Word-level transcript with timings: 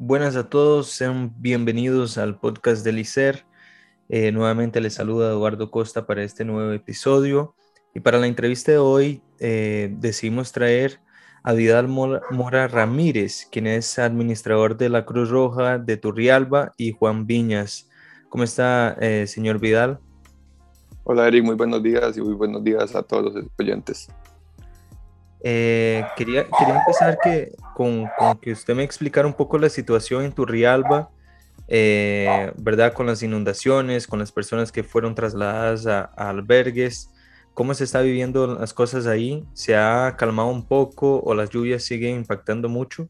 Buenas 0.00 0.36
a 0.36 0.48
todos, 0.48 0.90
sean 0.90 1.34
bienvenidos 1.38 2.18
al 2.18 2.38
podcast 2.38 2.84
del 2.84 3.00
ICER. 3.00 3.44
Eh, 4.08 4.30
nuevamente 4.30 4.80
les 4.80 4.94
saluda 4.94 5.30
Eduardo 5.30 5.72
Costa 5.72 6.06
para 6.06 6.22
este 6.22 6.44
nuevo 6.44 6.70
episodio. 6.70 7.56
Y 7.96 7.98
para 7.98 8.18
la 8.18 8.28
entrevista 8.28 8.70
de 8.70 8.78
hoy 8.78 9.22
eh, 9.40 9.92
decidimos 9.98 10.52
traer 10.52 11.00
a 11.42 11.52
Vidal 11.52 11.88
Mora, 11.88 12.68
Ramírez, 12.68 13.48
quien 13.50 13.66
es 13.66 13.98
administrador 13.98 14.76
de 14.76 14.88
la 14.88 15.04
Cruz 15.04 15.30
Roja 15.30 15.78
de 15.78 15.96
Turrialba, 15.96 16.74
y 16.76 16.92
Juan 16.92 17.26
Viñas. 17.26 17.90
¿Cómo 18.28 18.44
está, 18.44 18.96
eh, 19.00 19.26
señor 19.26 19.58
Vidal? 19.58 19.98
Hola, 21.02 21.26
Eric, 21.26 21.42
muy 21.42 21.56
buenos 21.56 21.82
días 21.82 22.16
y 22.16 22.20
muy 22.20 22.34
buenos 22.34 22.62
días 22.62 22.94
a 22.94 23.02
todos 23.02 23.34
los 23.34 23.44
oyentes. 23.58 24.08
Eh, 25.42 26.04
quería, 26.16 26.46
empezar 26.58 27.18
que, 27.22 27.52
con, 27.74 28.10
que 28.40 28.52
usted 28.52 28.74
me 28.74 28.82
explicara 28.82 29.26
un 29.26 29.34
poco 29.34 29.58
la 29.58 29.68
situación 29.68 30.24
en 30.24 30.32
Turrialba, 30.32 31.10
eh, 31.68 32.52
¿verdad? 32.56 32.92
Con 32.92 33.06
las 33.06 33.22
inundaciones, 33.22 34.06
con 34.06 34.18
las 34.18 34.32
personas 34.32 34.72
que 34.72 34.82
fueron 34.82 35.14
trasladadas 35.14 35.86
a 35.86 36.04
albergues 36.16 37.10
¿Cómo 37.58 37.74
se 37.74 37.82
está 37.82 38.02
viviendo 38.02 38.46
las 38.46 38.72
cosas 38.72 39.08
ahí? 39.08 39.44
¿Se 39.52 39.74
ha 39.74 40.14
calmado 40.16 40.48
un 40.48 40.64
poco 40.64 41.20
o 41.24 41.34
las 41.34 41.50
lluvias 41.50 41.82
siguen 41.82 42.14
impactando 42.14 42.68
mucho? 42.68 43.08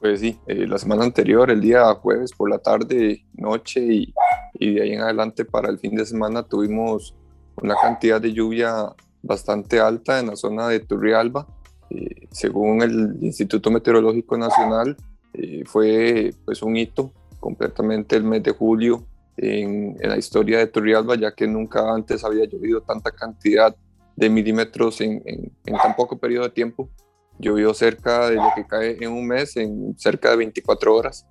Pues 0.00 0.18
sí, 0.18 0.36
eh, 0.48 0.66
la 0.66 0.78
semana 0.78 1.04
anterior, 1.04 1.48
el 1.48 1.60
día 1.60 1.94
jueves 1.94 2.32
por 2.32 2.50
la 2.50 2.58
tarde, 2.58 3.24
noche 3.34 3.80
y, 3.80 4.14
y, 4.54 4.74
de 4.74 4.82
ahí 4.82 4.92
en 4.94 5.02
adelante 5.02 5.44
para 5.44 5.68
el 5.68 5.78
fin 5.78 5.94
de 5.94 6.04
semana 6.04 6.42
tuvimos 6.42 7.14
una 7.62 7.76
cantidad 7.80 8.20
de 8.20 8.32
lluvia 8.32 8.92
bastante 9.22 9.80
alta 9.80 10.20
en 10.20 10.28
la 10.28 10.36
zona 10.36 10.68
de 10.68 10.80
Turrialba. 10.80 11.46
Eh, 11.90 12.28
según 12.30 12.82
el 12.82 13.16
Instituto 13.20 13.70
Meteorológico 13.70 14.36
Nacional, 14.36 14.96
eh, 15.34 15.62
fue 15.66 16.34
pues 16.44 16.62
un 16.62 16.76
hito 16.76 17.12
completamente 17.40 18.16
el 18.16 18.24
mes 18.24 18.42
de 18.42 18.50
julio 18.50 19.06
en, 19.36 19.96
la 20.00 20.16
historia 20.16 20.58
de 20.58 20.66
Turrialba, 20.66 21.16
ya 21.16 21.32
que 21.32 21.46
nunca 21.46 21.92
antes 21.92 22.24
había 22.24 22.44
llovido 22.44 22.80
tanta 22.82 23.10
cantidad 23.10 23.74
de 24.16 24.28
milímetros 24.28 25.00
en, 25.00 25.22
tan 25.64 25.94
poco 25.96 26.18
periodo 26.18 26.44
de 26.44 26.50
tiempo. 26.50 26.90
Llovió 27.38 27.72
cerca 27.72 28.30
de 28.30 28.36
lo 28.36 28.50
que 28.56 28.66
cae 28.66 28.96
en 29.00 29.12
un 29.12 29.26
mes, 29.26 29.56
en 29.56 29.96
cerca 29.96 30.30
de 30.30 30.38
24 30.38 30.94
horas, 30.94 31.24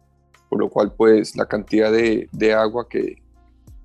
por 0.50 0.60
lo 0.60 0.70
cual 0.70 0.94
pues 0.94 1.36
la 1.36 1.46
cantidad 1.48 1.92
de, 1.92 2.54
agua 2.54 2.88
que, 2.88 3.18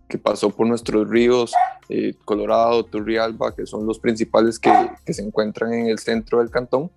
que, 0.08 0.18
pasó 0.18 0.50
por 0.50 0.66
nuestros 0.66 1.08
ríos, 1.08 1.52
eh, 1.88 2.14
Colorado, 2.24 2.84
Turrialba, 2.84 3.54
que 3.54 3.66
son 3.66 3.86
los 3.86 3.98
principales 3.98 4.58
que, 4.58 4.70
se 5.06 5.22
encuentran 5.22 5.72
en 5.72 5.86
el 5.86 5.98
centro 5.98 6.38
del 6.38 6.50
cantón, 6.50 6.90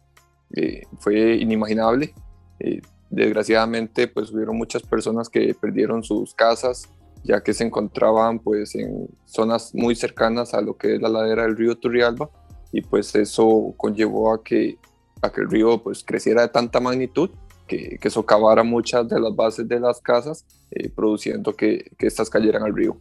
eh, 0.56 0.84
fue 1.00 1.36
inimaginable. 1.36 2.14
Eh, 2.60 2.82
desgraciadamente 3.10 4.08
pues 4.08 4.32
hubieron 4.32 4.58
muchas 4.58 4.84
personas 4.84 5.30
que 5.30 5.54
perdieron 5.54 6.04
sus 6.04 6.34
casas, 6.34 6.90
ya 7.24 7.42
que 7.42 7.54
se 7.54 7.64
encontraban 7.64 8.40
pues 8.40 8.76
en 8.76 9.08
zonas 9.26 9.74
muy 9.74 9.96
cercanas 9.96 10.54
a 10.54 10.62
lo 10.62 10.78
que 10.78 10.96
es 10.96 11.02
la 11.02 11.10
ladera 11.10 11.44
del 11.44 11.58
río 11.58 11.78
Turrialba 11.78 12.30
y 12.72 12.82
pues 12.82 13.16
eso 13.16 13.74
conllevó 13.78 14.34
a 14.34 14.44
que, 14.44 14.78
a 15.22 15.32
que 15.32 15.42
el 15.42 15.50
río 15.50 15.82
pues 15.82 16.04
creciera 16.04 16.42
de 16.42 16.50
tanta 16.50 16.80
magnitud 16.80 17.30
que, 17.68 17.98
que 18.00 18.10
socavara 18.10 18.64
muchas 18.64 19.08
de 19.08 19.20
las 19.20 19.36
bases 19.36 19.68
de 19.68 19.80
las 19.80 20.00
casas, 20.02 20.46
eh, 20.72 20.90
produciendo 20.90 21.56
que, 21.56 21.92
que 21.98 22.08
estas 22.08 22.30
cayeran 22.30 22.64
al 22.64 22.76
río. 22.76 23.00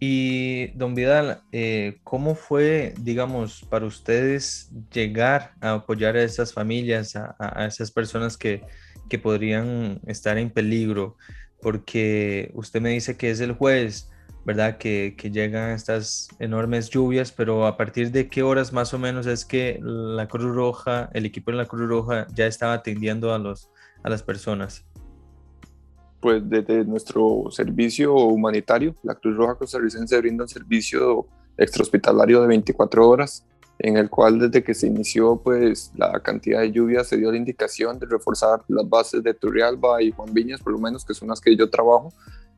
Y 0.00 0.66
don 0.76 0.94
Vidal, 0.94 1.40
eh, 1.52 1.98
¿cómo 2.04 2.34
fue, 2.34 2.94
digamos, 3.00 3.64
para 3.70 3.86
ustedes 3.86 4.70
llegar 4.92 5.54
a 5.60 5.72
apoyar 5.74 6.16
a 6.16 6.22
esas 6.22 6.52
familias, 6.52 7.16
a, 7.16 7.34
a 7.38 7.66
esas 7.66 7.90
personas 7.90 8.36
que, 8.36 8.62
que 9.08 9.18
podrían 9.18 10.00
estar 10.06 10.36
en 10.36 10.50
peligro? 10.50 11.16
porque 11.64 12.50
usted 12.52 12.82
me 12.82 12.90
dice 12.90 13.16
que 13.16 13.30
es 13.30 13.40
el 13.40 13.52
jueves, 13.52 14.10
¿verdad? 14.44 14.76
Que, 14.78 15.14
que, 15.16 15.30
llegan 15.30 15.70
estas 15.70 16.28
enormes 16.38 16.90
lluvias, 16.90 17.32
pero 17.32 17.66
a 17.66 17.76
partir 17.76 18.10
de 18.10 18.28
qué 18.28 18.42
horas 18.42 18.72
más 18.72 18.92
o 18.92 18.98
menos 18.98 19.26
es 19.26 19.44
que 19.44 19.78
la 19.82 20.28
Cruz 20.28 20.54
Roja, 20.54 21.10
el 21.14 21.24
equipo 21.24 21.50
de 21.50 21.56
la 21.56 21.66
Cruz 21.66 21.88
Roja 21.88 22.26
ya 22.34 22.46
estaba 22.46 22.74
atendiendo 22.74 23.32
a, 23.32 23.38
los, 23.38 23.70
a 24.02 24.10
las 24.10 24.22
personas. 24.22 24.84
Pues 26.20 26.42
desde 26.48 26.84
nuestro 26.84 27.44
servicio 27.50 28.14
humanitario, 28.14 28.94
la 29.02 29.14
Cruz 29.14 29.36
Roja 29.36 29.54
costarricense 29.56 30.18
brinda 30.18 30.44
un 30.44 30.48
servicio 30.48 31.26
extrahospitalario 31.56 32.40
de 32.42 32.48
24 32.48 33.08
horas 33.08 33.46
en 33.78 33.96
el 33.96 34.08
cual 34.08 34.38
desde 34.38 34.62
que 34.62 34.74
se 34.74 34.86
inició 34.86 35.40
pues 35.42 35.92
la 35.96 36.20
cantidad 36.20 36.60
de 36.60 36.72
lluvia 36.72 37.02
se 37.04 37.16
dio 37.16 37.30
la 37.30 37.36
indicación 37.36 37.98
de 37.98 38.06
reforzar 38.06 38.62
las 38.68 38.88
bases 38.88 39.22
de 39.22 39.34
Turrialba 39.34 40.02
y 40.02 40.12
Juan 40.12 40.32
Viñas, 40.32 40.60
por 40.60 40.72
lo 40.72 40.78
menos 40.78 41.04
que 41.04 41.14
son 41.14 41.28
las 41.28 41.40
que 41.40 41.56
yo 41.56 41.68
trabajo, 41.68 42.12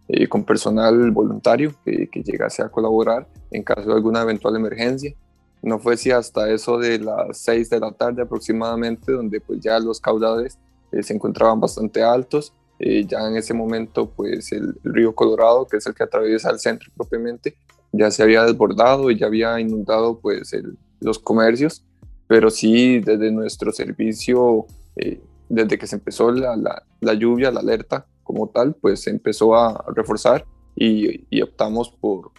eh, 0.09 0.29
con 0.29 0.45
personal 0.45 1.11
voluntario 1.11 1.75
que, 1.85 2.09
que, 2.09 2.23
llegase 2.23 2.63
a 2.63 2.69
colaborar 2.69 3.27
en 3.51 3.63
caso 3.63 3.89
de 3.89 3.95
alguna 3.95 4.23
eventual 4.23 4.57
emergencia. 4.57 5.15
No 5.63 5.79
fue 5.79 5.97
si 5.97 6.11
hasta 6.11 6.51
eso 6.51 6.79
de 6.79 6.99
las 6.99 7.39
6 7.39 7.71
de 7.71 7.81
la 7.81 7.93
tarde 7.93 8.23
aproximadamente, 8.23 9.13
donde 9.13 9.41
pues 9.41 9.61
ya 9.61 9.79
los 9.79 10.01
caudales 10.01 10.59
eh, 10.93 11.03
se 11.03 11.15
encontraban 11.15 11.61
bastante 11.61 12.03
altos. 12.03 12.53
Eh, 12.79 13.07
ya 13.07 13.27
en 13.27 13.37
ese 13.37 13.55
momento 13.55 14.11
pues 14.11 14.53
el, 14.53 14.75
el 14.85 14.95
río 14.95 15.15
Colorado, 15.15 15.67
que 15.67 15.79
es 15.79 15.87
el 15.87 15.95
que 15.95 16.05
atraviesa 16.05 16.51
el 16.51 16.59
centro 16.59 16.91
propiamente, 16.97 17.57
ya 17.93 18.11
se 18.11 18.23
había 18.23 18.45
desbordado 18.45 19.11
y 19.11 19.19
ya 19.19 19.27
había 19.27 19.59
inundado 19.59 20.19
pues 20.19 20.53
el, 20.53 20.77
los 21.01 21.19
comercios, 21.19 21.85
pero 22.27 22.51
sí 22.51 23.01
desde 23.01 23.31
nuestro 23.31 23.73
servicio, 23.73 24.67
eh, 24.97 25.21
desde 25.49 25.79
que 25.79 25.87
se 25.87 25.97
empezó 25.97 26.31
la, 26.33 26.57
la, 27.01 27.15
lluvia, 27.15 27.51
la 27.51 27.61
alerta 27.61 28.07
como 28.27 28.49
tal, 28.49 28.75
pues 28.75 29.03
se 29.03 29.11
empezó 29.11 29.55
a 29.55 29.85
reforzar 29.95 30.45
y, 30.75 31.25
y, 31.31 31.43
optamos 31.43 31.91
por, 31.91 32.33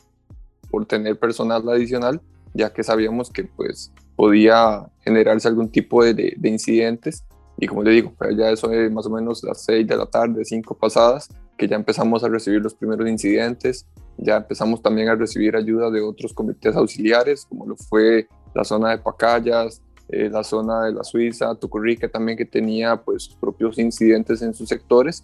por 0.69 0.85
tener 0.85 1.17
personal 1.17 1.67
adicional, 1.69 2.21
ya 2.53 2.71
que 2.71 2.83
sabíamos 2.83 3.31
que 3.31 3.45
pues 3.45 3.91
podía 4.15 4.87
generarse 4.99 5.47
algún 5.47 5.69
tipo 5.69 6.03
de, 6.03 6.13
de, 6.13 6.49
incidentes 6.49 7.23
y 7.57 7.67
como 7.67 7.83
le 7.83 7.91
digo, 7.91 8.13
pues 8.17 8.35
ya 8.37 8.51
eso 8.51 8.71
es 8.71 8.91
más 8.91 9.05
o 9.05 9.09
menos 9.09 9.43
las 9.43 9.63
6 9.63 9.87
de 9.87 9.95
la 9.95 10.05
tarde, 10.05 10.43
5 10.43 10.75
pasadas, 10.75 11.29
que 11.57 11.67
ya 11.67 11.75
empezamos 11.75 12.23
a 12.23 12.27
recibir 12.27 12.61
los 12.61 12.75
primeros 12.75 13.07
incidentes, 13.07 13.87
ya 14.17 14.37
empezamos 14.37 14.81
también 14.81 15.09
a 15.09 15.15
recibir 15.15 15.55
ayuda 15.55 15.89
de 15.89 16.01
otros 16.01 16.33
comités 16.33 16.75
auxiliares, 16.75 17.45
como 17.45 17.65
lo 17.65 17.75
fue 17.75 18.27
la 18.53 18.63
zona 18.63 18.91
de 18.91 18.97
Pacayas, 18.99 19.81
eh, 20.09 20.29
la 20.29 20.43
zona 20.43 20.85
de 20.85 20.93
la 20.93 21.03
Suiza, 21.03 21.53
Tucurrica 21.55 22.07
también 22.07 22.37
que 22.37 22.45
tenía 22.45 22.95
pues 22.97 23.23
sus 23.23 23.35
propios 23.35 23.77
incidentes 23.77 24.41
en 24.41 24.53
sus 24.53 24.69
sectores. 24.69 25.23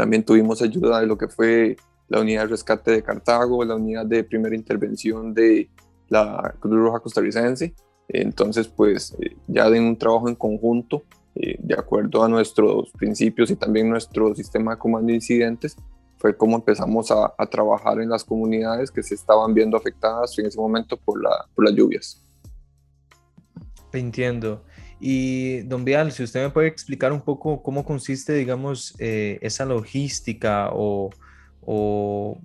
También 0.00 0.24
tuvimos 0.24 0.62
ayuda 0.62 1.00
de 1.00 1.06
lo 1.06 1.18
que 1.18 1.28
fue 1.28 1.76
la 2.08 2.22
unidad 2.22 2.44
de 2.44 2.48
rescate 2.48 2.90
de 2.90 3.02
Cartago, 3.02 3.62
la 3.66 3.74
unidad 3.74 4.06
de 4.06 4.24
primera 4.24 4.56
intervención 4.56 5.34
de 5.34 5.68
la 6.08 6.54
Cruz 6.58 6.74
Roja 6.74 7.00
costarricense. 7.00 7.74
Entonces, 8.08 8.66
pues 8.66 9.14
eh, 9.20 9.36
ya 9.46 9.68
de 9.68 9.78
un 9.78 9.98
trabajo 9.98 10.30
en 10.30 10.36
conjunto, 10.36 11.02
eh, 11.34 11.58
de 11.58 11.74
acuerdo 11.74 12.24
a 12.24 12.30
nuestros 12.30 12.90
principios 12.92 13.50
y 13.50 13.56
también 13.56 13.90
nuestro 13.90 14.34
sistema 14.34 14.72
de 14.72 14.78
comando 14.78 15.08
de 15.08 15.16
incidentes, 15.16 15.76
fue 16.16 16.34
como 16.34 16.56
empezamos 16.56 17.10
a, 17.10 17.34
a, 17.36 17.44
trabajar 17.44 18.00
en 18.00 18.08
las 18.08 18.24
comunidades 18.24 18.90
que 18.90 19.02
se 19.02 19.14
estaban 19.14 19.52
viendo 19.52 19.76
afectadas 19.76 20.38
en 20.38 20.46
ese 20.46 20.58
momento 20.58 20.96
por, 20.96 21.22
la, 21.22 21.46
por 21.54 21.66
las 21.66 21.74
lluvias. 21.74 22.26
Entiendo. 23.92 24.62
Y 25.00 25.60
don 25.62 25.84
Vial, 25.84 26.12
si 26.12 26.22
usted 26.22 26.42
me 26.42 26.50
puede 26.50 26.68
explicar 26.68 27.12
un 27.12 27.22
poco 27.22 27.62
cómo 27.62 27.84
consiste, 27.84 28.34
digamos, 28.34 28.94
eh, 28.98 29.38
esa 29.40 29.64
logística 29.64 30.68
o, 30.72 31.10
o, 31.62 32.38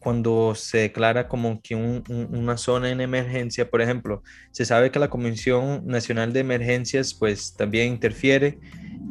cuando 0.00 0.54
se 0.54 0.78
declara 0.78 1.28
como 1.28 1.60
que 1.62 1.76
un, 1.76 2.02
una 2.32 2.56
zona 2.56 2.90
en 2.90 3.00
emergencia, 3.00 3.70
por 3.70 3.80
ejemplo, 3.80 4.22
se 4.50 4.64
sabe 4.64 4.90
que 4.90 4.98
la 4.98 5.08
Comisión 5.08 5.86
Nacional 5.86 6.32
de 6.32 6.40
Emergencias 6.40 7.14
pues 7.14 7.54
también 7.54 7.92
interfiere 7.92 8.58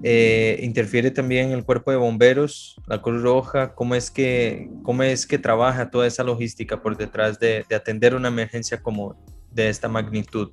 eh, 0.05 0.59
interfiere 0.61 1.11
también 1.11 1.51
el 1.51 1.63
cuerpo 1.63 1.89
de 1.89 1.95
bomberos, 1.95 2.75
la 2.87 3.01
Cruz 3.01 3.21
Roja, 3.21 3.73
¿cómo 3.73 3.95
es 3.95 4.11
que, 4.11 4.69
cómo 4.83 5.01
es 5.01 5.25
que 5.25 5.39
trabaja 5.39 5.89
toda 5.89 6.07
esa 6.07 6.25
logística 6.25 6.81
por 6.81 6.97
detrás 6.97 7.39
de, 7.39 7.65
atender 7.73 8.13
una 8.13 8.27
emergencia 8.27 8.81
como 8.81 9.15
de 9.51 9.69
esta 9.69 9.87
magnitud? 9.87 10.51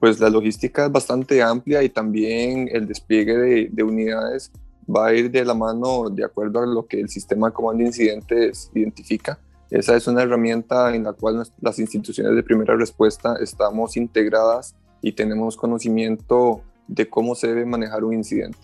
Pues 0.00 0.18
la 0.18 0.30
logística 0.30 0.86
es 0.86 0.92
bastante 0.92 1.42
amplia 1.42 1.82
y 1.82 1.90
también 1.90 2.68
el 2.72 2.88
despliegue 2.88 3.36
de, 3.36 3.68
de 3.70 3.82
unidades 3.82 4.50
va 4.88 5.06
a 5.08 5.14
ir 5.14 5.30
de 5.30 5.44
la 5.44 5.54
mano 5.54 6.10
de 6.10 6.24
acuerdo 6.24 6.60
a 6.60 6.66
lo 6.66 6.86
que 6.86 7.00
el 7.00 7.08
sistema 7.08 7.48
de 7.48 7.52
comando 7.52 7.82
de 7.82 7.88
incidentes 7.88 8.70
identifica. 8.74 9.38
Esa 9.70 9.94
es 9.94 10.08
una 10.08 10.22
herramienta 10.22 10.94
en 10.94 11.04
la 11.04 11.12
cual 11.12 11.46
las 11.60 11.78
instituciones 11.78 12.34
de 12.34 12.42
primera 12.42 12.74
respuesta 12.76 13.36
estamos 13.40 13.96
integradas 13.96 14.74
y 15.00 15.12
tenemos 15.12 15.56
conocimiento 15.56 16.62
de 16.88 17.08
cómo 17.08 17.36
se 17.36 17.48
debe 17.48 17.64
manejar 17.64 18.02
un 18.02 18.14
incidente. 18.14 18.58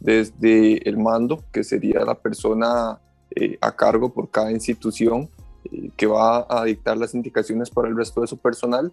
Desde 0.00 0.88
el 0.88 0.96
mando, 0.96 1.44
que 1.52 1.62
sería 1.62 2.04
la 2.04 2.14
persona 2.14 2.98
eh, 3.30 3.58
a 3.60 3.72
cargo 3.72 4.14
por 4.14 4.30
cada 4.30 4.50
institución 4.50 5.28
eh, 5.64 5.90
que 5.96 6.06
va 6.06 6.46
a 6.48 6.64
dictar 6.64 6.96
las 6.96 7.14
indicaciones 7.14 7.68
para 7.68 7.88
el 7.88 7.96
resto 7.96 8.22
de 8.22 8.26
su 8.26 8.38
personal, 8.38 8.92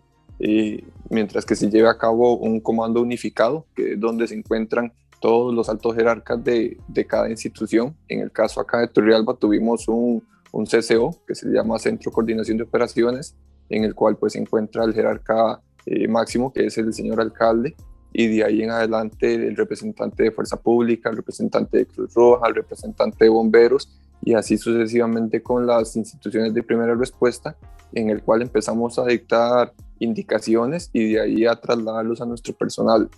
mientras 1.09 1.45
que 1.45 1.55
se 1.55 1.69
lleve 1.69 1.89
a 1.89 1.97
cabo 1.97 2.37
un 2.37 2.59
comando 2.59 3.01
unificado, 3.01 3.65
que 3.75 3.93
es 3.93 3.99
donde 3.99 4.27
se 4.27 4.35
encuentran 4.35 4.91
todos 5.21 5.53
los 5.53 5.69
altos 5.69 5.95
jerarcas 5.95 6.43
de, 6.43 6.77
de 6.87 7.07
cada 7.07 7.29
institución. 7.29 7.95
En 8.09 8.19
el 8.19 8.31
caso 8.31 8.59
acá 8.59 8.79
de 8.79 8.87
Turrialba 8.87 9.35
tuvimos 9.35 9.87
un, 9.87 10.21
un 10.51 10.65
CCO, 10.65 11.17
que 11.27 11.35
se 11.35 11.49
llama 11.49 11.79
Centro 11.79 12.11
de 12.11 12.15
Coordinación 12.15 12.57
de 12.57 12.63
Operaciones, 12.63 13.35
en 13.69 13.83
el 13.83 13.95
cual 13.95 14.17
pues 14.17 14.33
se 14.33 14.39
encuentra 14.39 14.83
el 14.83 14.93
jerarca 14.93 15.61
eh, 15.85 16.07
máximo, 16.07 16.53
que 16.53 16.65
es 16.65 16.77
el 16.77 16.93
señor 16.93 17.19
alcalde, 17.19 17.75
y 18.13 18.27
de 18.27 18.43
ahí 18.43 18.61
en 18.61 18.69
adelante 18.69 19.33
el 19.33 19.55
representante 19.55 20.23
de 20.23 20.31
Fuerza 20.31 20.61
Pública, 20.61 21.09
el 21.09 21.17
representante 21.17 21.79
de 21.79 21.85
Cruz 21.87 22.13
Roja, 22.13 22.47
el 22.47 22.55
representante 22.55 23.25
de 23.25 23.29
Bomberos, 23.29 23.89
y 24.21 24.35
así 24.35 24.57
sucesivamente 24.57 25.41
con 25.41 25.65
las 25.65 25.95
instituciones 25.95 26.53
de 26.53 26.63
primera 26.63 26.95
respuesta, 26.95 27.57
en 27.93 28.09
el 28.09 28.21
cual 28.21 28.43
empezamos 28.43 28.99
a 28.99 29.05
dictar 29.05 29.73
indicaciones 30.03 30.89
y 30.93 31.13
de 31.13 31.21
ahí 31.21 31.45
a 31.45 31.55
trasladarlos 31.55 32.21
a 32.21 32.25
nuestro 32.25 32.53
personal. 32.53 33.09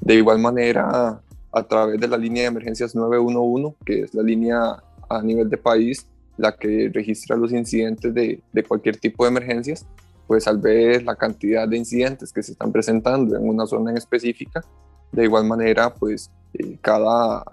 De 0.00 0.14
igual 0.14 0.38
manera, 0.38 1.20
a 1.52 1.62
través 1.64 2.00
de 2.00 2.08
la 2.08 2.16
línea 2.16 2.42
de 2.42 2.48
emergencias 2.48 2.94
911, 2.94 3.76
que 3.84 4.02
es 4.02 4.14
la 4.14 4.22
línea 4.22 4.82
a 5.08 5.22
nivel 5.22 5.48
de 5.48 5.58
país, 5.58 6.06
la 6.36 6.56
que 6.56 6.90
registra 6.92 7.36
los 7.36 7.52
incidentes 7.52 8.12
de, 8.14 8.42
de 8.52 8.62
cualquier 8.64 8.96
tipo 8.96 9.24
de 9.24 9.30
emergencias, 9.30 9.86
pues 10.26 10.48
al 10.48 10.58
ver 10.58 11.02
la 11.02 11.14
cantidad 11.14 11.68
de 11.68 11.76
incidentes 11.76 12.32
que 12.32 12.42
se 12.42 12.52
están 12.52 12.72
presentando 12.72 13.36
en 13.36 13.46
una 13.46 13.66
zona 13.66 13.90
en 13.90 13.98
específica, 13.98 14.64
de 15.12 15.24
igual 15.24 15.44
manera, 15.44 15.92
pues 15.92 16.30
eh, 16.54 16.78
cada, 16.80 17.44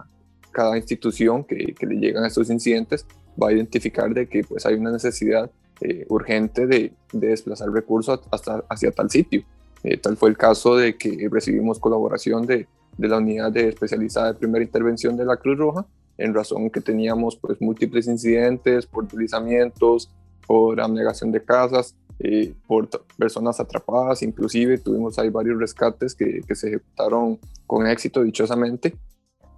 cada 0.51 0.77
institución 0.77 1.43
que, 1.43 1.75
que, 1.77 1.85
le 1.85 1.95
llegan 1.95 2.23
a 2.23 2.27
estos 2.27 2.49
incidentes 2.49 3.05
va 3.41 3.49
a 3.49 3.53
identificar 3.53 4.13
de 4.13 4.27
que 4.27 4.43
pues 4.43 4.65
hay 4.65 4.75
una 4.75 4.91
necesidad 4.91 5.51
eh, 5.81 6.05
urgente 6.09 6.67
de, 6.67 6.93
de, 7.13 7.27
desplazar 7.27 7.69
recursos 7.71 8.19
hasta 8.31 8.63
hacia 8.69 8.91
tal 8.91 9.09
sitio. 9.09 9.43
Eh, 9.83 9.97
tal 9.97 10.17
fue 10.17 10.29
el 10.29 10.37
caso 10.37 10.75
de 10.75 10.97
que 10.97 11.27
recibimos 11.31 11.79
colaboración 11.79 12.45
de, 12.45 12.67
la 12.97 13.17
unidad 13.17 13.51
de 13.51 13.69
especializada 13.69 14.33
de 14.33 14.39
primera 14.39 14.63
intervención 14.63 15.15
de 15.15 15.25
la 15.25 15.37
Cruz 15.37 15.57
Roja, 15.57 15.85
en 16.17 16.33
razón 16.33 16.69
que 16.69 16.81
teníamos 16.81 17.37
pues 17.37 17.61
múltiples 17.61 18.07
incidentes 18.07 18.85
por 18.85 19.07
deslizamientos, 19.07 20.11
por 20.45 20.81
abnegación 20.81 21.31
de 21.31 21.41
casas, 21.41 21.95
eh, 22.19 22.53
por 22.67 22.89
personas 23.17 23.61
atrapadas, 23.61 24.21
inclusive 24.21 24.79
tuvimos 24.79 25.17
ahí 25.17 25.29
varios 25.29 25.57
rescates 25.57 26.13
que, 26.13 26.41
que, 26.45 26.55
se 26.55 26.67
ejecutaron 26.67 27.39
con 27.65 27.87
éxito 27.87 28.21
dichosamente 28.21 28.97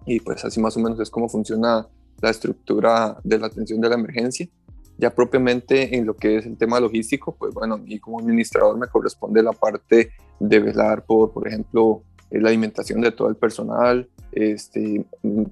y 0.05 0.19
pues 0.19 0.45
así 0.45 0.59
más 0.59 0.77
o 0.77 0.79
menos 0.79 0.99
es 0.99 1.09
como 1.09 1.27
funciona 1.27 1.87
la 2.21 2.29
estructura 2.29 3.17
de 3.23 3.39
la 3.39 3.47
atención 3.47 3.81
de 3.81 3.89
la 3.89 3.95
emergencia. 3.95 4.47
Ya 5.01 5.09
propiamente 5.09 5.97
en 5.97 6.05
lo 6.05 6.15
que 6.15 6.37
es 6.37 6.45
el 6.45 6.55
tema 6.57 6.79
logístico, 6.79 7.35
pues 7.35 7.55
bueno, 7.55 7.73
a 7.73 7.77
mí 7.77 7.97
como 7.97 8.19
administrador 8.19 8.77
me 8.77 8.87
corresponde 8.87 9.41
la 9.41 9.51
parte 9.51 10.11
de 10.39 10.59
velar 10.59 11.03
por, 11.03 11.31
por 11.31 11.47
ejemplo, 11.47 12.03
la 12.29 12.49
alimentación 12.49 13.01
de 13.01 13.11
todo 13.11 13.27
el 13.27 13.35
personal, 13.35 14.07
este, 14.31 15.03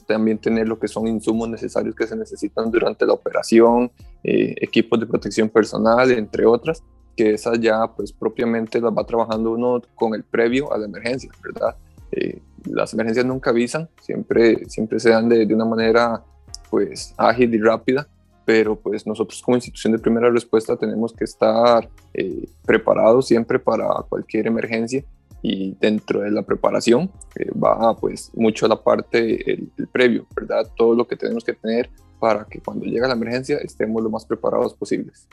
también 0.07 0.37
tener 0.37 0.67
lo 0.67 0.77
que 0.79 0.87
son 0.87 1.07
insumos 1.07 1.49
necesarios 1.49 1.95
que 1.95 2.05
se 2.05 2.15
necesitan 2.15 2.69
durante 2.69 3.07
la 3.07 3.13
operación, 3.13 3.91
eh, 4.23 4.53
equipos 4.61 4.99
de 4.99 5.07
protección 5.07 5.49
personal, 5.49 6.11
entre 6.11 6.45
otras, 6.45 6.83
que 7.17 7.33
esas 7.33 7.59
ya 7.59 7.87
pues 7.87 8.13
propiamente 8.13 8.79
las 8.79 8.93
va 8.93 9.03
trabajando 9.03 9.51
uno 9.51 9.81
con 9.95 10.13
el 10.13 10.23
previo 10.23 10.71
a 10.71 10.77
la 10.77 10.85
emergencia, 10.85 11.31
¿verdad? 11.43 11.75
Eh, 12.11 12.39
las 12.65 12.93
emergencias 12.93 13.25
nunca 13.25 13.49
avisan, 13.49 13.89
siempre, 13.99 14.69
siempre 14.69 14.99
se 14.99 15.09
dan 15.09 15.27
de, 15.27 15.45
de, 15.45 15.53
una 15.55 15.65
manera 15.65 16.23
pues 16.69 17.15
ágil 17.17 17.53
y 17.53 17.59
rápida, 17.59 18.07
pero 18.49 18.75
pues 18.75 19.05
nosotros 19.05 19.43
como 19.43 19.57
institución 19.57 19.93
de 19.93 19.99
primera 19.99 20.27
respuesta 20.31 20.75
tenemos 20.75 21.13
que 21.13 21.23
estar 21.23 21.87
eh, 22.15 22.47
preparados 22.65 23.27
siempre 23.27 23.59
para 23.59 23.85
cualquier 24.09 24.47
emergencia 24.47 25.05
y 25.43 25.75
dentro 25.79 26.21
de 26.21 26.31
la 26.31 26.41
preparación 26.41 27.11
eh, 27.35 27.51
va 27.51 27.95
pues 27.95 28.31
mucho 28.33 28.67
la 28.67 28.81
parte 28.81 29.53
el, 29.53 29.69
el, 29.77 29.87
previo, 29.87 30.25
¿verdad? 30.35 30.67
Todo 30.75 30.95
lo 30.95 31.07
que 31.07 31.15
tenemos 31.15 31.43
que 31.43 31.53
tener 31.53 31.91
para 32.19 32.43
que 32.45 32.59
cuando 32.59 32.85
llegue 32.85 33.07
la 33.07 33.13
emergencia 33.13 33.57
estemos 33.57 34.01
lo 34.01 34.09
más 34.09 34.25
preparados 34.25 34.73
posibles. 34.73 35.27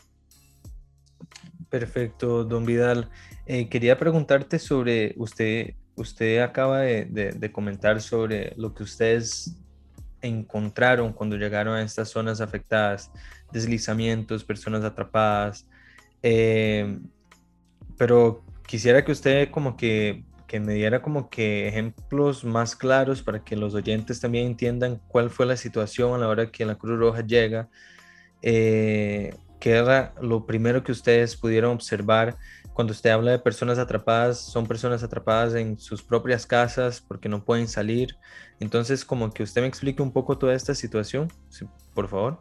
Perfecto, 1.70 2.44
don 2.44 2.66
Vidal. 2.66 3.08
Eh, 3.46 3.70
quería 3.70 3.96
preguntarte 3.96 4.58
sobre, 4.58 5.14
usted, 5.16 5.72
usted 5.94 6.40
acaba 6.40 6.80
de, 6.80 7.06
de, 7.06 7.32
de, 7.32 7.50
comentar 7.50 8.02
sobre 8.02 8.52
lo 8.58 8.74
que 8.74 8.82
ustedes 8.82 9.56
encontraron 10.26 11.12
cuando 11.12 11.36
llegaron 11.36 11.76
a 11.76 11.82
estas 11.82 12.08
zonas 12.08 12.40
afectadas, 12.40 13.10
deslizamientos, 13.52 14.44
personas 14.44 14.84
atrapadas, 14.84 15.66
eh, 16.22 16.98
pero 17.96 18.44
quisiera 18.66 19.04
que 19.04 19.12
usted 19.12 19.50
como 19.50 19.76
que, 19.76 20.24
que, 20.46 20.60
me 20.60 20.74
diera 20.74 21.02
como 21.02 21.30
que 21.30 21.68
ejemplos 21.68 22.44
más 22.44 22.76
claros 22.76 23.22
para 23.22 23.42
que 23.44 23.56
los 23.56 23.74
oyentes 23.74 24.20
también 24.20 24.46
entiendan 24.46 25.00
cuál 25.08 25.30
fue 25.30 25.46
la 25.46 25.56
situación 25.56 26.14
a 26.14 26.18
la 26.18 26.28
hora 26.28 26.50
que 26.50 26.64
la 26.64 26.76
Cruz 26.76 26.98
Roja 26.98 27.24
llega. 27.24 27.68
Eh, 28.42 29.34
¿Qué 29.60 29.70
era 29.70 30.14
lo 30.20 30.46
primero 30.46 30.84
que 30.84 30.92
ustedes 30.92 31.36
pudieron 31.36 31.72
observar 31.72 32.36
cuando 32.76 32.92
usted 32.92 33.08
habla 33.08 33.30
de 33.30 33.38
personas 33.38 33.78
atrapadas? 33.78 34.38
Son 34.38 34.66
personas 34.66 35.02
atrapadas 35.02 35.54
en 35.54 35.78
sus 35.78 36.02
propias 36.02 36.44
casas 36.46 37.00
porque 37.00 37.26
no 37.26 37.42
pueden 37.42 37.68
salir. 37.68 38.16
Entonces, 38.60 39.02
como 39.02 39.32
que 39.32 39.42
usted 39.42 39.62
me 39.62 39.66
explique 39.66 40.02
un 40.02 40.12
poco 40.12 40.36
toda 40.36 40.52
esta 40.52 40.74
situación, 40.74 41.32
por 41.94 42.06
favor. 42.06 42.38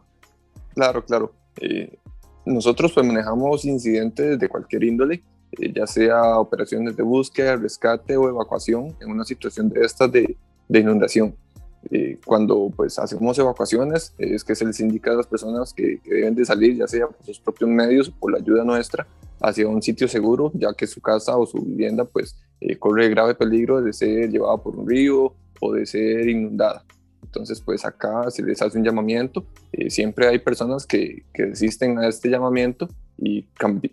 Claro, 0.74 1.02
claro. 1.02 1.34
Eh, 1.58 1.98
nosotros 2.44 2.92
pues 2.92 3.06
manejamos 3.06 3.64
incidentes 3.64 4.38
de 4.38 4.48
cualquier 4.50 4.84
índole 4.84 5.24
eh, 5.52 5.72
ya 5.74 5.86
sea 5.86 6.38
operaciones 6.38 6.96
de 6.96 7.02
búsqueda, 7.02 7.56
rescate 7.56 8.14
o 8.16 8.28
evacuación 8.28 8.94
en 9.00 9.10
una 9.10 9.24
situación 9.24 9.70
de 9.70 9.80
estas 9.86 10.12
de, 10.12 10.36
de 10.68 10.78
inundación. 10.78 11.34
Eh, 11.90 12.18
cuando 12.24 12.70
pues 12.74 12.98
hacemos 12.98 13.38
evacuaciones 13.38 14.12
es 14.18 14.42
que 14.42 14.56
se 14.56 14.64
les 14.64 14.80
indica 14.80 15.12
a 15.12 15.14
las 15.14 15.26
personas 15.26 15.72
que, 15.72 16.00
que, 16.02 16.14
deben 16.14 16.34
de 16.34 16.44
salir 16.44 16.76
ya 16.76 16.88
sea 16.88 17.06
por 17.06 17.24
sus 17.24 17.38
propios 17.38 17.70
medios 17.70 18.08
o 18.08 18.12
por 18.12 18.32
la 18.32 18.38
ayuda 18.38 18.64
nuestra 18.64 19.06
hacia 19.40 19.68
un 19.68 19.80
sitio 19.82 20.08
seguro 20.08 20.50
ya 20.54 20.74
que 20.74 20.88
su 20.88 21.00
casa 21.00 21.36
o 21.36 21.46
su 21.46 21.58
vivienda 21.58 22.04
pues 22.04 22.34
eh, 22.60 22.76
corre 22.76 23.08
grave 23.08 23.34
peligro 23.34 23.82
de 23.82 23.92
ser 23.92 24.30
llevada 24.30 24.56
por 24.56 24.76
un 24.76 24.88
río 24.88 25.34
o 25.60 25.72
de 25.72 25.86
ser 25.86 26.28
inundada. 26.28 26.84
Entonces, 27.22 27.60
pues 27.60 27.84
acá 27.84 28.30
se 28.30 28.42
les 28.42 28.62
hace 28.62 28.78
un 28.78 28.84
llamamiento. 28.84 29.44
Eh, 29.72 29.90
siempre 29.90 30.26
hay 30.26 30.38
personas 30.38 30.86
que, 30.86 31.24
que 31.34 31.46
resisten 31.46 31.98
a 31.98 32.08
este 32.08 32.30
llamamiento 32.30 32.88
y 33.18 33.42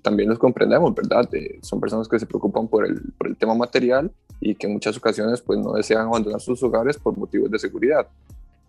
también 0.01 0.29
los 0.29 0.39
comprendemos, 0.39 0.93
¿verdad? 0.93 1.27
Eh, 1.33 1.59
son 1.61 1.79
personas 1.79 2.07
que 2.07 2.19
se 2.19 2.25
preocupan 2.25 2.67
por 2.67 2.85
el, 2.85 3.01
por 3.17 3.27
el 3.27 3.37
tema 3.37 3.55
material 3.55 4.11
y 4.41 4.55
que 4.55 4.67
en 4.67 4.73
muchas 4.73 4.97
ocasiones 4.97 5.41
pues 5.41 5.59
no 5.59 5.73
desean 5.73 6.07
abandonar 6.07 6.41
sus 6.41 6.61
hogares 6.63 6.97
por 6.97 7.17
motivos 7.17 7.49
de 7.49 7.59
seguridad. 7.59 8.07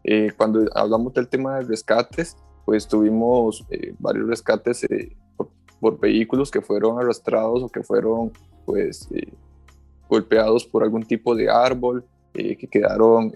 Eh, 0.04 0.30
cuando 0.36 0.64
hablamos 0.74 1.12
del 1.14 1.28
tema 1.28 1.58
de 1.58 1.64
rescates, 1.64 2.36
pues 2.64 2.88
tuvimos 2.88 3.64
eh, 3.70 3.94
varios 3.98 4.28
rescates 4.28 4.84
eh, 4.84 5.16
por, 5.36 5.48
por, 5.80 6.00
vehículos 6.00 6.50
que 6.50 6.60
fueron 6.60 6.98
arrastrados 6.98 7.62
o 7.62 7.68
que 7.68 7.82
fueron 7.82 8.32
pues 8.64 9.08
eh, 9.12 9.32
golpeados 10.08 10.64
por 10.64 10.82
algún 10.82 11.04
tipo 11.04 11.34
de 11.34 11.50
árbol, 11.50 12.04
eh, 12.32 12.56
que 12.56 12.66
quedaron, 12.66 13.32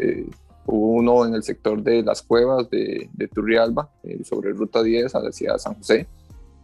hubo 0.66 0.88
uno 0.92 1.24
en 1.24 1.34
el 1.34 1.42
sector 1.42 1.82
de 1.82 2.02
las 2.02 2.22
cuevas 2.22 2.68
de, 2.70 3.08
de 3.12 3.28
Turrialba, 3.28 3.90
sobre 4.24 4.52
Ruta 4.52 4.82
10 4.82 5.14
hacia 5.14 5.58
San 5.58 5.74
José, 5.74 6.06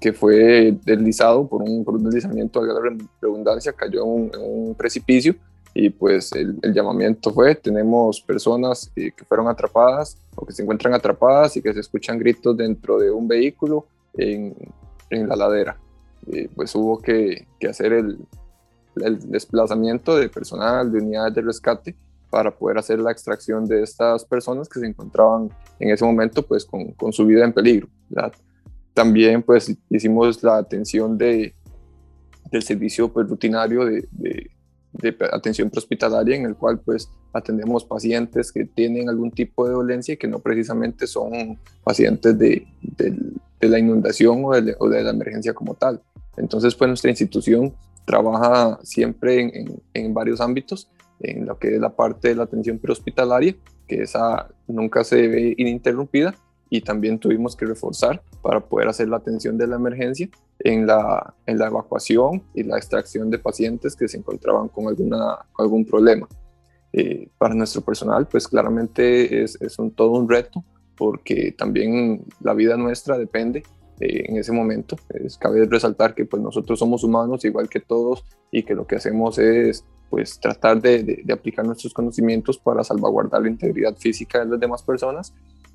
que 0.01 0.13
fue 0.13 0.77
deslizado 0.85 1.47
por 1.47 1.63
un, 1.63 1.85
por 1.85 1.95
un 1.95 2.05
deslizamiento 2.05 2.63
de 2.63 2.73
la 2.73 2.81
redundancia, 3.21 3.73
cayó 3.73 4.03
en 4.03 4.09
un, 4.09 4.31
en 4.35 4.41
un, 4.41 4.75
precipicio 4.75 5.35
y 5.73 5.91
pues 5.91 6.33
el, 6.33 6.59
el, 6.63 6.75
llamamiento 6.75 7.33
fue, 7.33 7.55
tenemos 7.55 8.21
personas 8.21 8.91
que, 8.95 9.11
que, 9.13 9.25
fueron 9.25 9.49
atrapadas 9.49 10.17
o 10.37 10.47
que 10.47 10.53
se 10.53 10.63
encuentran 10.63 10.95
atrapadas 10.95 11.57
y 11.57 11.63
que 11.63 11.73
se 11.73 11.81
escuchan 11.81 12.19
gritos 12.19 12.57
dentro 12.57 12.99
de 12.99 13.11
un 13.11 13.27
vehículo 13.27 13.87
en, 14.15 14.55
en 15.11 15.29
la 15.29 15.37
ladera. 15.37 15.77
Y 16.27 16.49
pues 16.49 16.75
hubo 16.75 16.99
que, 16.99 17.47
que 17.59 17.69
hacer 17.69 17.93
el, 17.93 18.19
el 18.97 19.31
desplazamiento 19.31 20.17
de 20.17 20.29
personal, 20.29 20.93
de 20.93 20.99
unidades 20.99 21.35
de 21.35 21.43
rescate 21.43 21.97
para 22.31 22.51
poder 22.51 22.79
hacer 22.79 22.99
la 22.99 23.13
extracción 23.13 23.67
de 23.67 23.83
estas 23.83 24.25
personas 24.25 24.69
que 24.69 24.81
se 24.81 24.87
encontraban 24.87 25.51
en 25.79 25.91
ese 25.91 26.05
momento 26.05 26.43
pues 26.43 26.65
con, 26.65 26.93
con 26.93 27.13
su 27.13 27.27
vida 27.27 27.45
en 27.45 27.53
peligro. 27.53 27.89
¿verdad? 28.09 28.33
También 28.95 29.43
pues 29.43 29.77
hicimos 29.91 30.43
la 30.43 30.57
atención 30.57 31.19
de, 31.19 31.55
del 32.51 32.63
servicio 32.63 33.13
pues, 33.13 33.29
rutinario 33.29 33.85
de, 33.85 34.07
de, 34.13 34.51
de, 34.93 35.17
atención 35.33 35.69
prehospitalaria 35.69 36.37
en 36.37 36.47
el 36.47 36.55
cual 36.55 36.81
pues 36.81 37.11
atendemos 37.33 37.85
pacientes 37.85 38.53
que 38.53 38.65
tienen 38.65 39.09
algún 39.09 39.33
tipo 39.33 39.67
de 39.67 39.75
dolencia 39.75 40.15
y 40.15 40.17
que 40.17 40.29
no 40.29 40.39
precisamente 40.39 41.09
son 41.09 41.59
pacientes 41.83 42.39
de, 42.39 42.67
de 43.61 43.69
la 43.69 43.79
inundación 43.81 44.45
o 44.45 44.53
de, 44.53 44.63
de, 44.63 45.03
la 45.03 45.11
emergencia 45.11 45.53
como 45.53 45.75
tal. 45.75 46.01
Entonces 46.37 46.75
pues 46.77 46.89
nuestra 46.89 47.11
institución 47.11 47.75
trabaja 48.05 48.79
siempre 48.85 49.41
en, 49.41 49.57
en, 49.57 49.83
en 49.95 50.15
varios 50.15 50.41
ámbitos, 50.41 50.89
en 51.19 51.47
lo 51.47 51.59
que 51.59 51.75
es 51.75 51.81
la 51.81 51.97
parte 51.97 52.29
de 52.29 52.37
la 52.37 52.45
atención 52.45 52.79
prehospitalaria, 52.79 53.57
que 53.89 54.03
esa 54.03 54.49
nunca 54.69 55.03
se 55.03 55.27
ve 55.27 55.55
ininterrumpida 55.57 56.35
y 56.75 56.81
también 56.81 57.21
tuvimos 57.21 57.55
que 57.55 57.67
reforzar 57.67 58.21
para 58.43 58.59
poder 58.59 58.89
hacer 58.89 59.07
la 59.09 59.19
atención 59.19 59.57
de 59.57 59.69
la 59.69 59.77
emergencia 59.77 60.29
en 60.59 60.89
la, 60.89 61.33
en 61.47 61.57
la 61.57 61.69
evacuación 61.69 62.43
y 62.53 62.65
la 62.65 62.79
extracción 62.79 63.31
de 63.31 63.39
pacientes 63.39 63.95
que 63.95 64.09
se 64.09 64.17
encontraban 64.17 64.67
con 64.67 64.89
alguna, 64.89 65.39
algún 65.57 65.87
problema. 65.87 66.27
Eh, 66.93 67.29
para 67.39 67.55
nuestro 67.55 67.81
personal, 67.83 68.27
pues 68.27 68.49
claramente 68.49 69.45
es, 69.45 69.57
es 69.63 69.79
un, 69.79 69.93
todo 69.93 70.11
un 70.19 70.29
reto 70.29 70.65
porque 70.97 71.55
también 71.57 72.25
la 72.41 72.55
vida 72.55 72.77
nuestra 72.77 73.19
depende 73.19 73.63
eh, 74.01 74.25
en 74.29 74.37
ese 74.37 74.51
momento. 74.51 74.97
Es, 75.11 75.39
cabe 75.39 75.65
resaltar 75.67 76.13
que 76.13 76.25
pues 76.25 76.43
nosotros 76.43 76.77
somos 76.77 77.05
humanos 77.05 77.45
igual 77.45 77.69
que 77.69 77.79
todos 77.79 78.25
y 78.51 78.65
que 78.65 78.75
lo 78.75 78.85
que 78.85 78.97
hacemos 78.97 79.39
es 79.39 79.85
pues 80.11 80.41
tratar 80.41 80.83
de, 80.83 81.23
de, 81.25 81.33
aplicar 81.33 81.65
nuestros 81.65 81.95
conocimientos 81.95 82.59
para 82.59 82.83
salvaguardar 82.83 83.43
la 83.43 83.49
integridad 83.49 83.97
física 83.97 84.41
de 84.41 84.47
las 84.47 84.61
demás 84.61 84.83
personas, 84.83 85.33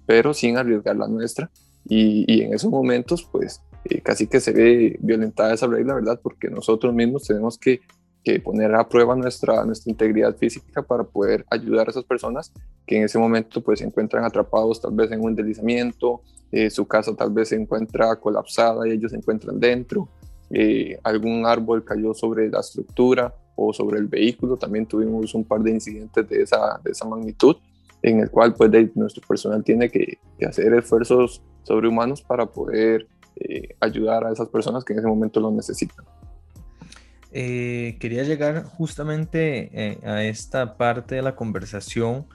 pero 0.10 0.34
sin 0.34 0.58
arriesgar 0.58 0.96
la 0.96 1.08
nuestra. 1.08 1.52
Y, 1.88 2.26
y 2.28 2.42
en 2.42 2.56
esos 2.56 2.72
momentos 2.72 3.30
pues 3.32 3.62
eh, 3.86 4.02
casi 4.02 4.26
que 4.26 4.40
se 4.40 4.52
ve 4.52 4.98
violentada 5.02 5.54
esa 5.54 5.68
regla, 5.68 5.94
¿verdad? 5.94 6.20
Porque 6.24 6.50
nosotros 6.50 6.96
mismos 6.96 7.28
tenemos 7.28 7.60
que, 7.60 7.82
que, 8.24 8.40
poner 8.40 8.74
a 8.74 8.90
prueba 8.90 9.16
nuestra, 9.16 9.64
nuestra 9.66 9.92
integridad 9.92 10.36
física 10.36 10.82
para 10.82 11.04
poder 11.04 11.46
ayudar 11.52 11.88
a 11.88 11.92
esas 11.92 12.06
personas 12.06 12.52
que 12.88 12.98
en 12.98 13.04
ese 13.04 13.20
momento 13.20 13.62
pues 13.62 13.80
se 13.80 13.86
encuentran 13.86 14.24
atrapados 14.26 14.82
tal 14.82 14.94
vez 14.94 15.12
en 15.12 15.22
un 15.22 15.36
deslizamiento, 15.36 16.22
eh, 16.52 16.72
su 16.72 16.88
casa 16.88 17.16
tal 17.16 17.30
vez 17.30 17.50
se 17.50 17.56
encuentra 17.56 18.16
colapsada 18.16 18.88
y 18.88 18.94
ellos 18.94 19.12
se 19.12 19.18
encuentran 19.18 19.60
dentro, 19.60 20.10
eh, 20.50 20.98
algún 21.04 21.46
árbol 21.46 21.86
cayó 21.86 22.16
sobre 22.16 22.50
la 22.50 22.62
estructura 22.62 23.36
o 23.56 23.74
sobre 23.74 24.00
el 24.00 24.08
vehículo, 24.08 24.58
también 24.58 24.88
tuvimos 24.88 25.36
un 25.36 25.44
par 25.44 25.62
de 25.62 25.70
incidentes 25.70 26.28
de 26.28 26.42
esa, 26.42 26.82
de 26.84 26.90
esa 26.90 27.06
magnitud 27.06 27.58
en 28.02 28.20
el 28.20 28.30
cual 28.30 28.54
pues 28.54 28.72
nuestro 28.96 29.26
personal 29.28 29.64
tiene 29.64 29.90
que, 29.90 30.20
que 30.38 30.46
hacer 30.46 30.74
esfuerzos 30.74 31.42
sobrehumanos 31.64 32.22
para 32.22 32.46
poder 32.46 33.08
eh, 33.36 33.76
ayudar 33.80 34.26
a 34.26 34.34
esas 34.34 34.50
personas 34.50 34.84
que 34.84 34.94
en 34.94 35.00
ese 35.00 35.08
momento 35.08 35.40
lo 35.40 35.50
necesitan. 35.52 36.06
Eh, 37.32 37.98
quería 38.00 38.24
llegar 38.24 38.64
justamente 38.64 39.70
eh, 39.72 40.00
a 40.04 40.24
esta 40.24 40.78
parte 40.78 41.16
de 41.16 41.22
la 41.22 41.36
conversación, 41.36 42.26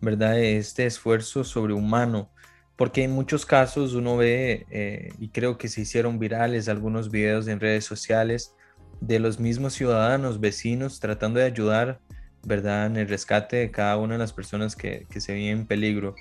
¿verdad? 0.00 0.38
Este 0.38 0.86
esfuerzo 0.86 1.42
sobrehumano, 1.42 2.30
porque 2.76 3.02
en 3.02 3.12
muchos 3.12 3.46
casos 3.46 3.94
uno 3.94 4.16
ve, 4.16 5.12
y 5.18 5.28
creo 5.28 5.58
que 5.58 5.68
se 5.68 5.80
hicieron 5.80 6.18
virales 6.18 6.68
algunos 6.68 7.10
videos 7.10 7.48
en 7.48 7.60
redes 7.60 7.84
sociales, 7.84 8.54
de 9.00 9.18
los 9.18 9.40
mismos 9.40 9.72
ciudadanos, 9.72 10.38
vecinos, 10.38 11.00
tratando 11.00 11.40
de 11.40 11.46
ayudar, 11.46 12.00
¿verdad? 12.44 12.86
En 12.86 12.96
el 12.96 13.08
rescate 13.08 13.56
de 13.56 13.70
cada 13.70 13.96
una 13.96 14.14
de 14.14 14.18
las 14.18 14.32
personas 14.32 14.76
que, 14.76 15.06
que 15.10 15.20
se 15.20 15.32
ven 15.32 15.42
en 15.42 15.66
peligro. 15.66 16.14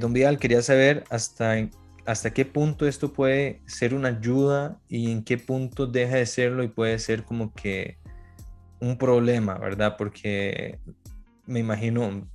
don 0.00 0.12
Vidal, 0.12 0.38
quería 0.38 0.62
saber 0.62 1.04
hasta 1.10 1.56
hasta 2.06 2.32
qué 2.32 2.44
punto 2.44 2.86
esto 2.86 3.12
puede 3.12 3.60
ser 3.66 3.94
una 3.94 4.08
ayuda 4.08 4.78
y 4.88 5.10
en 5.10 5.24
qué 5.24 5.38
punto 5.38 5.86
deja 5.86 6.16
de 6.16 6.26
serlo 6.26 6.62
y 6.62 6.68
puede 6.68 6.98
ser 6.98 7.24
como 7.24 7.52
que 7.54 7.98
un 8.80 8.98
problema, 8.98 9.58
¿verdad? 9.58 9.96
Porque 9.96 10.78
me 11.46 11.60
imagino 11.60 12.28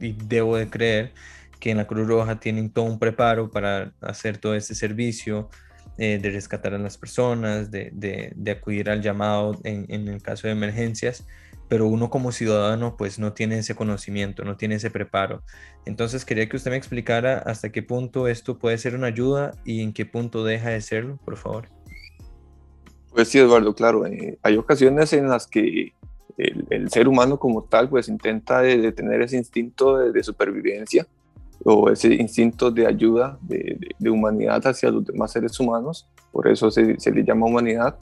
y 0.00 0.12
debo 0.12 0.56
de 0.56 0.70
creer 0.70 1.12
que 1.58 1.72
en 1.72 1.78
la 1.78 1.86
Cruz 1.86 2.06
Roja 2.06 2.38
tienen 2.38 2.70
todo 2.70 2.84
un 2.84 3.00
preparo 3.00 3.50
para 3.50 3.92
hacer 4.00 4.38
todo 4.38 4.54
este 4.54 4.76
servicio, 4.76 5.48
eh, 5.96 6.20
de 6.22 6.30
rescatar 6.30 6.74
a 6.74 6.78
las 6.78 6.96
personas, 6.96 7.72
de, 7.72 7.90
de, 7.92 8.50
acudir 8.52 8.88
al 8.88 9.02
llamado 9.02 9.58
en, 9.64 9.84
en 9.88 10.06
el 10.06 10.22
caso 10.22 10.46
de 10.46 10.52
emergencias 10.52 11.26
pero 11.68 11.86
uno 11.86 12.10
como 12.10 12.32
ciudadano 12.32 12.96
pues 12.96 13.18
no 13.18 13.32
tiene 13.32 13.58
ese 13.58 13.74
conocimiento, 13.74 14.44
no 14.44 14.56
tiene 14.56 14.76
ese 14.76 14.90
preparo. 14.90 15.42
Entonces 15.84 16.24
quería 16.24 16.48
que 16.48 16.56
usted 16.56 16.70
me 16.70 16.76
explicara 16.76 17.38
hasta 17.38 17.70
qué 17.70 17.82
punto 17.82 18.28
esto 18.28 18.58
puede 18.58 18.78
ser 18.78 18.94
una 18.94 19.08
ayuda 19.08 19.52
y 19.64 19.82
en 19.82 19.92
qué 19.92 20.06
punto 20.06 20.44
deja 20.44 20.70
de 20.70 20.80
serlo, 20.80 21.18
por 21.24 21.36
favor. 21.36 21.68
Pues 23.12 23.28
sí, 23.28 23.38
Eduardo, 23.38 23.74
claro, 23.74 24.06
eh, 24.06 24.38
hay 24.42 24.56
ocasiones 24.56 25.12
en 25.12 25.28
las 25.28 25.46
que 25.46 25.92
el, 26.38 26.88
ser 26.90 27.08
humano 27.08 27.38
como 27.38 27.64
tal 27.64 27.88
pues 27.88 28.08
intenta 28.08 28.60
de, 28.60 28.92
tener 28.92 29.22
ese 29.22 29.36
instinto 29.36 29.98
de, 29.98 30.22
supervivencia 30.22 31.06
o 31.64 31.90
ese 31.90 32.14
instinto 32.14 32.70
de 32.70 32.86
ayuda, 32.86 33.38
de, 33.42 33.76
humanidad 34.08 34.64
hacia 34.66 34.90
los 34.90 35.04
demás 35.04 35.32
seres 35.32 35.58
humanos, 35.58 36.08
por 36.32 36.48
eso 36.48 36.70
se, 36.70 36.98
se 37.00 37.10
le 37.10 37.24
llama 37.24 37.46
humanidad, 37.46 37.98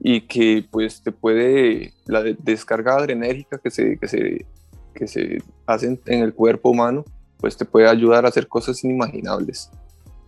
y 0.00 0.22
que 0.22 0.66
pues 0.70 1.02
te 1.02 1.12
puede, 1.12 1.92
la 2.06 2.22
descarga 2.22 2.96
adrenérgica 2.96 3.58
que 3.58 3.70
se, 3.70 3.98
que 3.98 4.08
se, 4.08 4.46
que 4.94 5.06
se 5.06 5.42
hace 5.66 6.00
en 6.06 6.22
el 6.22 6.34
cuerpo 6.34 6.70
humano, 6.70 7.04
pues 7.38 7.56
te 7.56 7.66
puede 7.66 7.86
ayudar 7.86 8.24
a 8.24 8.28
hacer 8.28 8.48
cosas 8.48 8.82
inimaginables. 8.82 9.70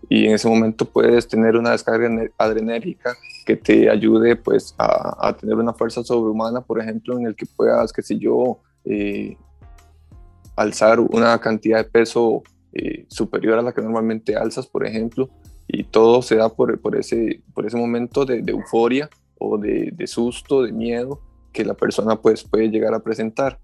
Y 0.09 0.27
en 0.27 0.35
ese 0.35 0.47
momento 0.47 0.85
puedes 0.85 1.27
tener 1.27 1.57
una 1.57 1.71
descarga 1.71 2.11
adrenérgica 2.37 3.17
que 3.47 3.57
te 3.57 3.89
ayude 3.89 4.37
pues 4.37 4.75
a, 4.77 5.29
a 5.29 5.35
tener 5.35 5.55
una 5.55 5.73
fuerza 5.73 6.05
sobrehumana, 6.05 6.61
por 6.61 6.79
ejemplo, 6.79 7.19
en 7.19 7.27
el 7.27 7.35
que 7.35 7.47
puedas, 7.47 7.93
qué 7.93 8.03
sé 8.03 8.19
yo, 8.19 8.61
eh, 8.85 9.37
alzar 10.55 11.01
una 11.01 11.39
cantidad 11.39 11.79
de 11.79 11.91
peso 11.91 12.43
eh, 12.75 13.07
superior 13.09 13.59
a 13.59 13.63
la 13.63 13.73
que 13.73 13.81
normalmente 13.81 14.37
alzas, 14.37 14.67
por 14.67 14.87
ejemplo, 14.87 15.31
y 15.67 15.85
todo 15.85 16.21
se 16.21 16.37
da 16.37 16.51
por, 16.51 16.79
por, 16.81 16.97
ese, 16.97 17.43
por 17.55 17.65
ese 17.65 17.79
momento 17.79 18.27
de 18.27 18.43
euforia 18.47 19.09
o 19.43 19.59
de, 19.59 20.07
susto, 20.07 20.63
de 20.63 20.73
miedo 20.73 21.21
que 21.53 21.65
la 21.65 21.75
persona 21.75 22.17
pues 22.17 22.45
puede 22.45 22.69
llegar 22.69 22.95
a 22.95 23.01
presentar. 23.01 23.59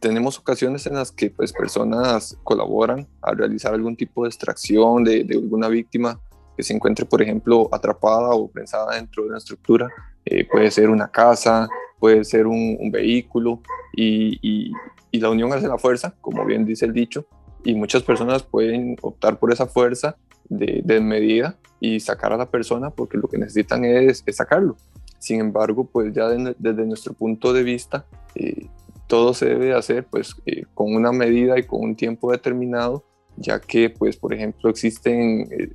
Tenemos 0.00 0.38
ocasiones 0.38 0.86
en 0.86 0.94
las 0.94 1.12
que 1.12 1.30
pues 1.30 1.52
personas 1.52 2.38
colaboran 2.44 3.06
a 3.20 3.32
realizar 3.32 3.74
algún 3.74 3.96
tipo 3.96 4.22
de 4.22 4.28
extracción 4.28 5.04
de, 5.04 5.26
alguna 5.30 5.68
víctima 5.68 6.20
que 6.56 6.62
se 6.62 6.74
encuentre 6.74 7.04
por 7.04 7.22
ejemplo 7.22 7.68
atrapada 7.72 8.30
o 8.30 8.48
prensada 8.48 8.94
dentro 8.94 9.22
de 9.22 9.28
una 9.30 9.38
estructura. 9.38 9.88
Eh, 10.24 10.46
puede 10.50 10.70
ser 10.70 10.88
una 10.88 11.10
casa, 11.10 11.68
puede 11.98 12.24
ser 12.24 12.46
un, 12.46 12.90
vehículo 12.90 13.60
y, 13.94 14.72
la 15.12 15.30
unión 15.30 15.52
hace 15.52 15.66
la 15.66 15.78
fuerza, 15.78 16.14
como 16.20 16.44
bien 16.44 16.64
dice 16.64 16.86
el 16.86 16.92
dicho, 16.92 17.26
y 17.64 17.74
muchas 17.74 18.04
personas 18.04 18.44
pueden 18.44 18.96
optar 19.02 19.38
por 19.38 19.52
esa 19.52 19.66
fuerza 19.66 20.16
de, 20.48 20.80
de 20.84 21.00
medida 21.00 21.58
y 21.80 21.98
sacar 21.98 22.32
a 22.32 22.36
la 22.36 22.48
persona 22.48 22.90
porque 22.90 23.18
lo 23.18 23.26
que 23.26 23.38
necesitan 23.38 23.84
es, 23.84 24.22
es 24.24 24.36
sacarlo. 24.36 24.76
Sin 25.18 25.40
embargo, 25.40 25.84
pues 25.84 26.12
ya 26.14 26.28
desde 26.28 26.86
nuestro 26.86 27.12
punto 27.12 27.52
de 27.52 27.64
vista, 27.64 28.06
eh, 28.34 28.68
todo 29.08 29.34
se 29.34 29.46
debe 29.46 29.74
hacer 29.74 30.06
pues 30.06 30.36
eh, 30.46 30.64
con 30.74 30.94
una 30.94 31.12
medida 31.12 31.58
y 31.58 31.64
con 31.64 31.80
un 31.82 31.96
tiempo 31.96 32.30
determinado, 32.30 33.04
ya 33.36 33.60
que 33.60 33.90
pues 33.90 34.16
por 34.16 34.32
ejemplo 34.32 34.70
existen 34.70 35.74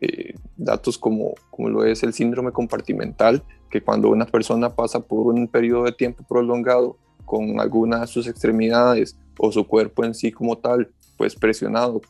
eh, 0.00 0.34
datos 0.56 0.98
como, 0.98 1.32
como 1.50 1.70
lo 1.70 1.84
es 1.84 2.02
el 2.02 2.12
síndrome 2.12 2.52
compartimental, 2.52 3.42
que 3.70 3.80
cuando 3.80 4.10
una 4.10 4.26
persona 4.26 4.74
pasa 4.74 5.00
por 5.00 5.32
un 5.32 5.48
periodo 5.48 5.84
de 5.84 5.92
tiempo 5.92 6.24
prolongado 6.28 6.98
con 7.24 7.60
alguna 7.60 8.00
de 8.00 8.06
sus 8.08 8.26
extremidades 8.26 9.16
o 9.38 9.50
su 9.52 9.66
cuerpo 9.66 10.04
en 10.04 10.14
sí 10.14 10.32
como 10.32 10.58
tal, 10.58 10.90
pues 11.16 11.34
presionado 11.34 12.02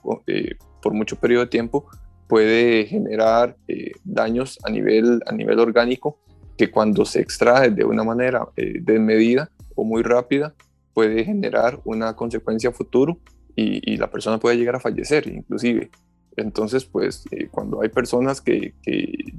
por 0.82 0.94
mucho 0.94 1.16
periodo 1.16 1.44
de 1.44 1.50
tiempo, 1.50 1.86
puede 2.26 2.86
generar 2.86 3.56
daños 4.04 4.58
a 4.64 4.70
nivel, 4.70 5.20
a 5.26 5.32
nivel 5.32 5.60
orgánico 5.60 6.18
que 6.62 6.70
cuando 6.70 7.04
se 7.04 7.20
extrae 7.20 7.70
de 7.70 7.84
una 7.84 8.04
manera 8.04 8.46
eh, 8.56 8.74
desmedida 8.80 9.50
o 9.74 9.82
muy 9.82 10.04
rápida 10.04 10.54
puede 10.94 11.24
generar 11.24 11.80
una 11.84 12.14
consecuencia 12.14 12.70
futuro 12.70 13.18
y, 13.56 13.96
la 13.96 14.08
persona 14.08 14.38
puede 14.38 14.56
llegar 14.56 14.76
a 14.76 14.80
fallecer 14.80 15.26
inclusive. 15.26 15.90
Entonces, 16.36 16.84
pues 16.84 17.24
eh, 17.32 17.48
cuando 17.50 17.82
hay 17.82 17.88
personas 17.88 18.40
que, 18.40 18.74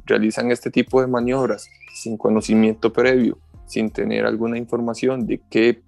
realizan 0.05 0.51
este 0.51 0.69
tipo 0.69 0.99
de 0.99 1.07
maniobras 1.07 1.69
sin 1.95 2.17
conocimiento 2.17 2.91
previo, 2.91 3.37
sin 3.67 3.89
tener 3.89 4.25
alguna 4.25 4.57
información 4.57 5.25
de 5.25 5.39
qué 5.49 5.81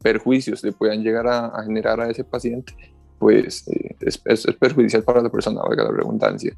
perjuicios 0.00 0.62
le 0.62 0.70
puedan 0.70 1.02
llegar 1.02 1.26
a, 1.26 1.64
generar 1.64 2.00
a 2.00 2.08
ese 2.08 2.22
paciente, 2.22 2.74
pues 3.18 3.66
eh, 3.66 3.96
es, 4.02 4.22
es, 4.24 4.46
perjudicial 4.54 5.02
para 5.02 5.20
la 5.20 5.30
persona, 5.30 5.62
valga 5.62 5.82
la 5.82 5.90
redundancia. 5.90 6.56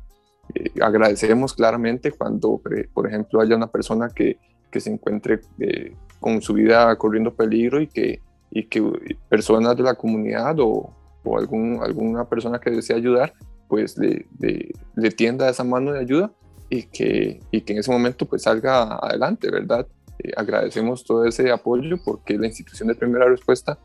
Eh, 0.54 0.70
agradecemos 0.80 1.54
claramente 1.54 2.12
cuando, 2.12 2.60
por 2.92 3.06
ejemplo, 3.06 3.40
haya 3.40 3.56
una 3.56 3.68
persona 3.68 4.08
que, 4.08 4.38
que 4.70 4.80
se 4.80 4.90
encuentre 4.90 5.40
eh, 5.58 5.94
con 6.20 6.40
su 6.42 6.54
vida 6.54 6.96
corriendo 6.96 7.34
peligro 7.34 7.80
y 7.80 7.86
que, 7.86 8.20
y 8.50 8.64
que 8.64 8.82
personas 9.28 9.76
de 9.76 9.82
la 9.82 9.94
comunidad 9.94 10.58
o, 10.60 10.94
o 11.24 11.38
algún, 11.38 11.80
alguna 11.82 12.24
persona 12.24 12.58
que 12.58 12.70
desee 12.70 12.96
ayudar, 12.96 13.32
pues 13.68 13.96
le, 13.96 14.26
le, 14.38 15.10
tienda 15.10 15.48
esa 15.48 15.64
mano 15.64 15.92
de 15.92 16.00
ayuda 16.00 16.30
y 16.68 16.84
que, 16.84 17.40
y 17.50 17.60
que 17.62 17.72
en 17.72 17.78
ese 17.78 17.90
momento 17.90 18.26
pues 18.26 18.42
salga 18.42 18.96
adelante, 18.96 19.50
¿verdad? 19.50 19.86
Eh, 20.18 20.32
agradecemos 20.36 21.04
todo 21.04 21.24
ese 21.24 21.50
apoyo 21.50 21.96
porque 22.04 22.36
la 22.36 22.46
institución 22.46 22.88
de 22.88 22.94
primera 22.94 23.26
respuesta 23.26 23.78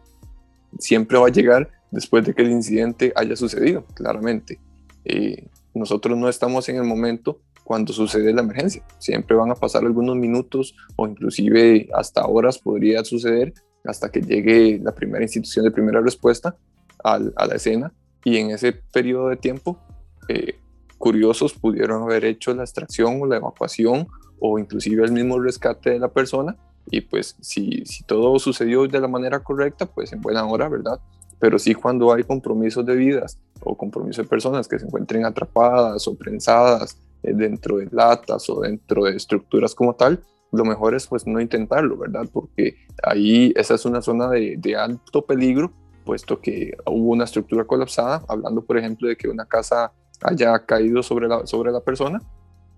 siempre 0.77 1.17
va 1.17 1.27
a 1.27 1.31
llegar 1.31 1.69
después 1.91 2.25
de 2.25 2.33
que 2.33 2.41
el 2.41 2.51
incidente 2.51 3.13
haya 3.15 3.35
sucedido, 3.35 3.85
claramente. 3.93 4.59
Eh, 5.05 5.47
nosotros 5.77 6.17
no 6.17 6.29
estamos 6.29 6.67
en 6.69 6.77
el 6.77 6.83
momento 6.83 7.39
cuando 7.63 7.93
sucede 7.93 8.33
la 8.33 8.41
emergencia. 8.41 8.83
Siempre 8.97 9.35
van 9.35 9.51
a 9.51 9.55
pasar 9.55 9.83
algunos 9.83 10.15
minutos 10.15 10.75
o 10.95 11.07
inclusive 11.07 11.89
hasta 11.93 12.25
horas 12.25 12.59
podría 12.59 13.03
suceder 13.03 13.53
hasta 13.85 14.09
que 14.09 14.21
llegue 14.21 14.79
la 14.83 14.93
primera 14.93 15.23
institución 15.23 15.65
de 15.65 15.71
primera 15.71 16.01
respuesta 16.01 16.55
a 17.03 17.19
la 17.19 17.55
escena 17.55 17.93
y 18.23 18.37
en 18.37 18.51
ese 18.51 18.73
periodo 18.73 19.29
de 19.29 19.37
tiempo 19.37 19.79
eh, 20.27 20.59
curiosos 20.97 21.53
pudieron 21.53 22.03
haber 22.03 22.25
hecho 22.25 22.53
la 22.53 22.63
extracción 22.63 23.21
o 23.21 23.25
la 23.25 23.37
evacuación 23.37 24.07
o 24.39 24.59
inclusive 24.59 25.05
el 25.05 25.11
mismo 25.11 25.39
rescate 25.39 25.91
de 25.91 25.99
la 25.99 26.09
persona 26.09 26.57
y 26.89 27.01
pues 27.01 27.35
si, 27.41 27.85
si 27.85 28.03
todo 28.03 28.37
sucedió 28.39 28.87
de 28.87 28.99
la 28.99 29.07
manera 29.07 29.43
correcta, 29.43 29.85
pues 29.85 30.13
en 30.13 30.21
buena 30.21 30.45
hora, 30.45 30.69
¿verdad? 30.69 30.99
Pero 31.39 31.59
sí 31.59 31.73
cuando 31.73 32.13
hay 32.13 32.23
compromisos 32.23 32.85
de 32.85 32.95
vidas 32.95 33.39
o 33.61 33.75
compromisos 33.75 34.25
de 34.25 34.29
personas 34.29 34.67
que 34.67 34.79
se 34.79 34.85
encuentren 34.85 35.25
atrapadas 35.25 36.07
o 36.07 36.15
prensadas 36.15 36.97
eh, 37.23 37.33
dentro 37.33 37.77
de 37.77 37.87
latas 37.91 38.49
o 38.49 38.61
dentro 38.61 39.05
de 39.05 39.15
estructuras 39.15 39.75
como 39.75 39.95
tal, 39.95 40.21
lo 40.51 40.65
mejor 40.65 40.95
es 40.95 41.07
pues 41.07 41.27
no 41.27 41.41
intentarlo, 41.41 41.97
¿verdad? 41.97 42.27
Porque 42.31 42.75
ahí 43.03 43.53
esa 43.55 43.75
es 43.75 43.85
una 43.85 44.01
zona 44.01 44.29
de, 44.29 44.55
de 44.57 44.75
alto 44.75 45.25
peligro, 45.25 45.71
puesto 46.05 46.39
que 46.39 46.75
hubo 46.85 47.11
una 47.11 47.25
estructura 47.25 47.65
colapsada, 47.65 48.23
hablando 48.27 48.63
por 48.63 48.77
ejemplo 48.77 49.07
de 49.07 49.17
que 49.17 49.27
una 49.27 49.45
casa 49.45 49.91
haya 50.21 50.57
caído 50.65 51.03
sobre 51.03 51.27
la, 51.27 51.45
sobre 51.45 51.71
la 51.71 51.81
persona 51.81 52.21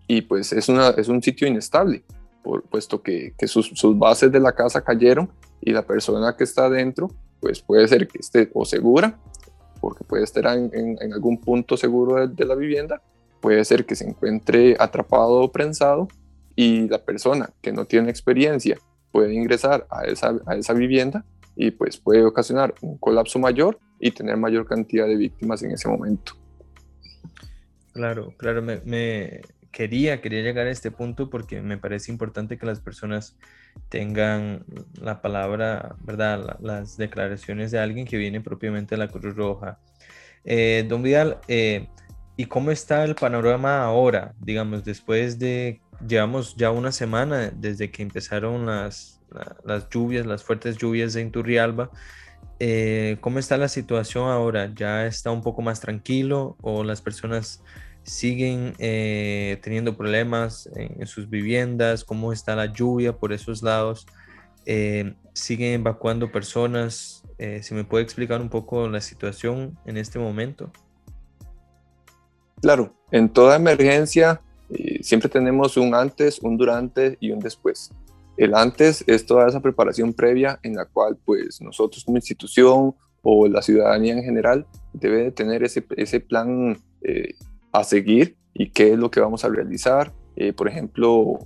y 0.08 0.22
pues 0.22 0.52
es, 0.52 0.68
una, 0.70 0.90
es 0.90 1.08
un 1.08 1.22
sitio 1.22 1.48
inestable, 1.48 2.04
por, 2.44 2.64
puesto 2.64 3.02
que, 3.02 3.34
que 3.38 3.48
sus, 3.48 3.68
sus, 3.76 3.98
bases 3.98 4.32
de 4.32 4.40
la 4.40 4.54
casa 4.54 4.82
cayeron 4.82 5.30
y 5.62 5.72
la 5.72 5.86
persona 5.86 6.36
que 6.36 6.44
está 6.44 6.66
adentro 6.66 7.10
pues 7.40 7.62
puede 7.62 7.88
ser 7.88 8.08
que 8.08 8.18
esté 8.20 8.50
o 8.54 8.66
segura, 8.66 9.18
porque 9.80 10.04
puede 10.04 10.24
estar 10.24 10.46
en, 10.46 10.72
en, 10.74 11.14
algún 11.14 11.40
punto 11.40 11.78
seguro 11.78 12.28
de, 12.28 12.34
de, 12.34 12.46
la 12.46 12.56
vivienda, 12.56 13.02
puede 13.42 13.64
ser 13.66 13.86
que 13.86 13.96
se 13.96 14.08
encuentre 14.08 14.76
atrapado 14.80 15.42
o 15.42 15.52
prensado 15.52 16.08
y 16.56 16.88
la 16.90 17.04
persona 17.04 17.50
que 17.62 17.72
no 17.72 17.86
tiene 17.86 18.10
experiencia 18.10 18.78
puede 19.12 19.34
ingresar 19.34 19.88
a 19.90 20.04
esa, 20.04 20.36
a 20.46 20.56
esa 20.56 20.74
vivienda 20.74 21.26
y 21.56 21.72
pues 21.72 21.98
puede 21.98 22.24
ocasionar 22.24 22.74
un 22.82 22.98
colapso 22.98 23.40
mayor 23.40 23.80
y 24.00 24.12
tener 24.12 24.38
mayor 24.38 24.66
cantidad 24.66 25.08
de 25.08 25.18
víctimas 25.18 25.62
en 25.64 25.72
ese 25.72 25.90
momento. 25.90 26.34
Claro, 27.92 28.34
claro, 28.38 28.62
me, 28.62 29.42
quería, 29.72 30.22
quería 30.22 30.42
llegar 30.42 30.68
a 30.68 30.72
este 30.72 30.92
punto 30.92 31.30
porque 31.30 31.62
me 31.62 31.78
parece 31.78 32.12
importante 32.12 32.58
que 32.58 32.66
las 32.66 32.80
personas 32.80 33.36
tengan 33.90 34.66
la 35.02 35.22
palabra, 35.22 35.96
¿verdad? 36.02 36.58
las 36.62 36.98
declaraciones 36.98 37.72
de 37.72 37.80
alguien 37.80 38.06
que 38.06 38.18
viene 38.18 38.40
propiamente 38.42 38.96
de 38.96 39.00
la 39.00 39.08
Cruz 39.08 39.36
Roja. 39.36 39.80
Eh, 40.46 40.86
don 40.88 41.04
Vidal, 41.04 41.40
eh, 41.48 41.88
¿y 42.38 42.46
cómo 42.46 42.72
está 42.72 43.04
el 43.04 43.16
panorama 43.16 43.84
ahora? 43.84 44.34
Digamos, 44.40 44.86
después 44.86 45.40
de, 45.40 45.82
llevamos 46.08 46.56
ya 46.56 46.72
una 46.72 46.92
semana 46.92 47.52
desde 47.56 47.92
que 47.92 48.04
empezaron 48.04 48.66
las, 48.66 49.22
las 49.66 49.90
lluvias, 49.90 50.26
las 50.26 50.44
fuertes 50.44 50.78
lluvias 50.78 51.16
en 51.16 51.32
Turrialba. 51.32 51.90
Eh, 52.60 53.18
¿Cómo 53.22 53.40
está 53.40 53.58
la 53.58 53.70
situación 53.70 54.28
ahora? 54.30 54.72
¿Ya 54.76 55.06
está 55.06 55.32
un 55.32 55.42
poco 55.42 55.62
más 55.62 55.80
tranquilo 55.80 56.58
o 56.62 56.84
las 56.84 57.02
personas 57.02 57.64
siguen 58.04 58.74
eh, 58.80 59.60
teniendo 59.62 59.96
problemas 59.96 60.70
en, 60.76 61.06
sus 61.06 61.30
viviendas, 61.30 62.04
cómo 62.04 62.34
está 62.34 62.56
la 62.56 62.68
lluvia 62.68 63.16
por 63.16 63.34
esos 63.34 63.62
lados, 63.62 64.08
eh, 64.66 65.14
siguen 65.34 65.82
evacuando 65.82 66.32
personas. 66.32 67.24
Eh, 67.38 67.62
si 67.64 67.74
me 67.74 67.84
puede 67.84 68.04
explicar 68.04 68.42
un 68.42 68.50
poco 68.50 68.88
la 68.90 69.02
situación 69.02 69.78
en 69.86 69.98
este 69.98 70.20
momento. 70.20 70.72
Claro, 72.62 72.94
en 73.12 73.30
toda 73.30 73.56
emergencia 73.56 74.42
siempre 75.02 75.30
tenemos 75.30 75.78
un 75.78 75.96
antes, 75.96 76.40
un 76.40 76.58
durante 76.58 77.18
y 77.20 77.32
un 77.32 77.40
después. 77.40 77.92
El 78.38 78.54
antes 78.54 79.04
es 79.08 79.26
toda 79.26 79.48
esa 79.48 79.62
preparación 79.62 80.14
previa 80.14 80.60
en 80.64 80.76
la 80.76 80.86
cual 80.86 81.18
pues 81.26 81.60
nosotros 81.62 82.04
como 82.04 82.18
institución 82.18 82.94
o 83.22 83.48
la 83.48 83.62
ciudadanía 83.62 84.14
en 84.14 84.24
general 84.24 84.66
debe 84.94 85.24
de 85.24 85.32
tener 85.32 85.64
ese, 85.64 85.86
ese 85.98 86.20
plan 86.20 86.78
a 87.72 87.84
seguir 87.84 88.38
y 88.54 88.72
qué 88.72 88.94
es 88.94 89.00
lo 89.00 89.12
que 89.12 89.20
vamos 89.20 89.46
a 89.46 89.50
realizar. 89.50 90.14
Eh, 90.36 90.54
por 90.54 90.68
ejemplo, 90.68 91.40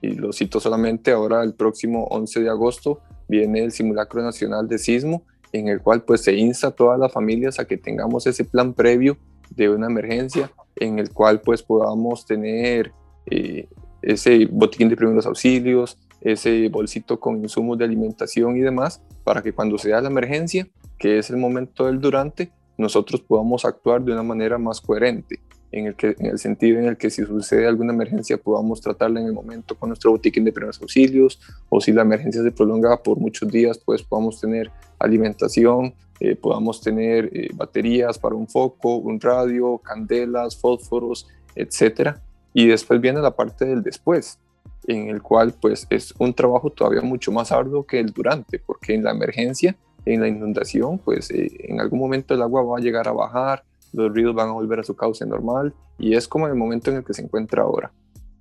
y 0.00 0.14
lo 0.14 0.32
cito 0.32 0.60
solamente, 0.60 1.12
ahora 1.12 1.42
el 1.42 1.54
próximo 1.54 2.04
11 2.10 2.40
de 2.40 2.50
agosto 2.50 3.00
viene 3.28 3.60
el 3.60 3.72
simulacro 3.72 4.22
nacional 4.22 4.68
de 4.68 4.78
sismo, 4.78 5.24
en 5.52 5.68
el 5.68 5.80
cual 5.80 6.02
pues 6.02 6.22
se 6.22 6.34
insta 6.34 6.68
a 6.68 6.70
todas 6.72 6.98
las 6.98 7.12
familias 7.12 7.58
a 7.58 7.66
que 7.66 7.76
tengamos 7.76 8.26
ese 8.26 8.44
plan 8.44 8.74
previo 8.74 9.16
de 9.50 9.68
una 9.68 9.86
emergencia, 9.86 10.50
en 10.76 10.98
el 10.98 11.10
cual 11.10 11.40
pues 11.40 11.62
podamos 11.62 12.26
tener 12.26 12.92
eh, 13.26 13.68
ese 14.00 14.46
botiquín 14.46 14.88
de 14.88 14.96
primeros 14.96 15.26
auxilios, 15.26 15.98
ese 16.20 16.68
bolsito 16.68 17.20
con 17.20 17.36
insumos 17.42 17.78
de 17.78 17.84
alimentación 17.84 18.56
y 18.56 18.60
demás, 18.60 19.02
para 19.24 19.42
que 19.42 19.52
cuando 19.52 19.78
sea 19.78 20.00
la 20.00 20.08
emergencia, 20.08 20.66
que 20.98 21.18
es 21.18 21.30
el 21.30 21.36
momento 21.36 21.86
del 21.86 22.00
durante, 22.00 22.50
nosotros 22.78 23.20
podamos 23.20 23.64
actuar 23.64 24.02
de 24.02 24.12
una 24.12 24.22
manera 24.22 24.58
más 24.58 24.80
coherente 24.80 25.40
en 25.72 25.86
el, 25.86 25.96
que, 25.96 26.14
en 26.18 26.26
el 26.26 26.38
sentido 26.38 26.78
en 26.78 26.84
el 26.84 26.96
que 26.98 27.10
si 27.10 27.24
sucede 27.24 27.66
alguna 27.66 27.94
emergencia 27.94 28.36
podamos 28.36 28.80
tratarla 28.80 29.20
en 29.20 29.26
el 29.26 29.32
momento 29.32 29.74
con 29.74 29.88
nuestro 29.88 30.10
botiquín 30.10 30.44
de 30.44 30.52
primeros 30.52 30.80
auxilios 30.80 31.40
o 31.70 31.80
si 31.80 31.92
la 31.92 32.02
emergencia 32.02 32.42
se 32.42 32.52
prolonga 32.52 33.02
por 33.02 33.18
muchos 33.18 33.50
días, 33.50 33.78
pues 33.78 34.02
podamos 34.02 34.38
tener 34.38 34.70
alimentación, 34.98 35.94
eh, 36.20 36.36
podamos 36.36 36.80
tener 36.80 37.30
eh, 37.32 37.48
baterías 37.54 38.18
para 38.18 38.34
un 38.34 38.46
foco, 38.46 38.96
un 38.96 39.18
radio, 39.18 39.78
candelas, 39.78 40.56
fósforos, 40.56 41.26
etcétera. 41.54 42.22
Y 42.52 42.66
después 42.68 43.00
viene 43.00 43.20
la 43.20 43.34
parte 43.34 43.64
del 43.64 43.82
después, 43.82 44.38
en 44.86 45.08
el 45.08 45.22
cual 45.22 45.54
pues 45.58 45.86
es 45.88 46.14
un 46.18 46.34
trabajo 46.34 46.70
todavía 46.70 47.00
mucho 47.00 47.32
más 47.32 47.50
arduo 47.50 47.86
que 47.86 47.98
el 47.98 48.12
durante, 48.12 48.58
porque 48.58 48.94
en 48.94 49.04
la 49.04 49.10
emergencia, 49.10 49.74
en 50.04 50.20
la 50.20 50.28
inundación, 50.28 50.98
pues 50.98 51.30
eh, 51.30 51.50
en 51.60 51.80
algún 51.80 51.98
momento 51.98 52.34
el 52.34 52.42
agua 52.42 52.62
va 52.62 52.78
a 52.78 52.80
llegar 52.80 53.08
a 53.08 53.12
bajar, 53.12 53.64
los 53.92 54.12
ríos 54.12 54.34
van 54.34 54.48
a 54.48 54.52
volver 54.52 54.80
a 54.80 54.84
su 54.84 54.94
cauce 54.94 55.26
normal 55.26 55.74
y 55.98 56.14
es 56.14 56.28
como 56.28 56.46
el 56.46 56.54
momento 56.54 56.90
en 56.90 56.98
el 56.98 57.04
que 57.04 57.14
se 57.14 57.22
encuentra 57.22 57.62
ahora. 57.62 57.92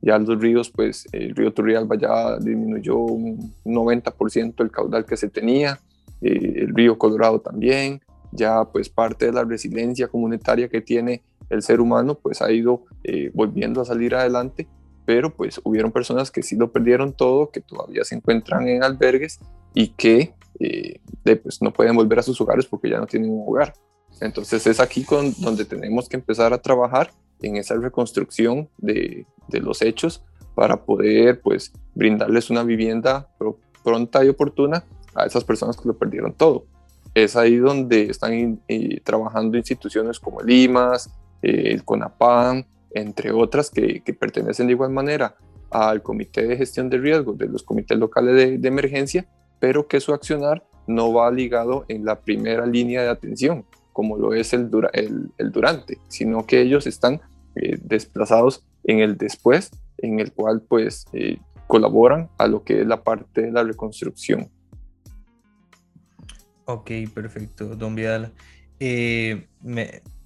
Ya 0.01 0.17
los 0.17 0.39
ríos, 0.39 0.71
pues 0.71 1.07
el 1.11 1.35
río 1.35 1.53
Turrialba 1.53 1.95
ya 1.95 2.37
disminuyó 2.37 2.97
un 2.97 3.53
90% 3.65 4.61
el 4.63 4.71
caudal 4.71 5.05
que 5.05 5.15
se 5.15 5.29
tenía, 5.29 5.79
eh, 6.21 6.53
el 6.55 6.73
río 6.73 6.97
Colorado 6.97 7.39
también, 7.39 8.01
ya 8.31 8.65
pues 8.65 8.89
parte 8.89 9.27
de 9.27 9.33
la 9.33 9.43
resiliencia 9.43 10.07
comunitaria 10.07 10.69
que 10.69 10.81
tiene 10.81 11.21
el 11.49 11.61
ser 11.61 11.81
humano 11.81 12.15
pues 12.15 12.41
ha 12.41 12.51
ido 12.51 12.85
eh, 13.03 13.29
volviendo 13.33 13.81
a 13.81 13.85
salir 13.85 14.15
adelante, 14.15 14.67
pero 15.05 15.35
pues 15.35 15.59
hubieron 15.63 15.91
personas 15.91 16.31
que 16.31 16.41
sí 16.41 16.55
lo 16.55 16.71
perdieron 16.71 17.13
todo, 17.13 17.51
que 17.51 17.61
todavía 17.61 18.03
se 18.03 18.15
encuentran 18.15 18.67
en 18.67 18.83
albergues 18.83 19.39
y 19.73 19.89
que 19.89 20.33
eh, 20.59 20.99
pues 21.23 21.61
no 21.61 21.73
pueden 21.73 21.95
volver 21.95 22.19
a 22.19 22.23
sus 22.23 22.39
hogares 22.41 22.65
porque 22.65 22.89
ya 22.89 22.99
no 22.99 23.05
tienen 23.05 23.31
un 23.31 23.43
hogar. 23.47 23.73
Entonces 24.21 24.65
es 24.67 24.79
aquí 24.79 25.03
con, 25.03 25.33
donde 25.39 25.65
tenemos 25.65 26.07
que 26.07 26.15
empezar 26.15 26.53
a 26.53 26.61
trabajar 26.61 27.11
en 27.41 27.57
esa 27.57 27.75
reconstrucción 27.75 28.69
de, 28.77 29.25
de 29.47 29.59
los 29.59 29.81
hechos 29.81 30.23
para 30.55 30.83
poder 30.83 31.41
pues 31.41 31.73
brindarles 31.95 32.49
una 32.49 32.63
vivienda 32.63 33.27
pronta 33.83 34.23
y 34.23 34.29
oportuna 34.29 34.83
a 35.15 35.25
esas 35.25 35.43
personas 35.43 35.77
que 35.77 35.87
lo 35.87 35.97
perdieron 35.97 36.33
todo. 36.33 36.65
Es 37.13 37.35
ahí 37.35 37.57
donde 37.57 38.03
están 38.03 38.61
eh, 38.67 39.01
trabajando 39.03 39.57
instituciones 39.57 40.19
como 40.19 40.41
el 40.41 40.49
IMAS, 40.49 41.09
eh, 41.41 41.71
el 41.71 41.83
CONAPAN, 41.83 42.65
entre 42.91 43.31
otras 43.31 43.69
que, 43.69 44.01
que, 44.01 44.13
pertenecen 44.13 44.67
de 44.67 44.73
igual 44.73 44.91
manera 44.91 45.35
al 45.69 46.01
Comité 46.01 46.47
de 46.47 46.57
Gestión 46.57 46.89
de 46.89 46.97
Riesgos 46.97 47.37
de 47.37 47.47
los 47.47 47.63
comités 47.63 47.97
locales 47.97 48.35
de, 48.35 48.57
de 48.57 48.67
emergencia, 48.67 49.27
pero 49.59 49.87
que 49.87 49.99
su 49.99 50.13
accionar 50.13 50.65
no 50.87 51.13
va 51.13 51.31
ligado 51.31 51.85
en 51.87 52.05
la 52.05 52.19
primera 52.19 52.65
línea 52.65 53.01
de 53.01 53.09
atención, 53.09 53.65
como 53.93 54.17
lo 54.17 54.33
es 54.33 54.53
el, 54.53 54.69
el, 54.93 55.51
durante, 55.51 55.99
sino 56.07 56.45
que 56.45 56.61
ellos 56.61 56.87
están 56.87 57.21
eh, 57.55 57.77
desplazados 57.81 58.63
en 58.83 58.99
el 58.99 59.17
después, 59.17 59.71
en 59.97 60.19
el 60.19 60.31
cual 60.31 60.61
pues 60.67 61.05
eh, 61.13 61.37
colaboran 61.67 62.29
a 62.37 62.47
lo 62.47 62.63
que 62.63 62.81
es 62.81 62.87
la 62.87 63.03
parte 63.03 63.41
de 63.41 63.51
la 63.51 63.63
reconstrucción. 63.63 64.49
Ok, 66.65 66.91
perfecto, 67.13 67.75
don 67.75 67.95
Vidal. 67.95 68.33
Eh, 68.79 69.47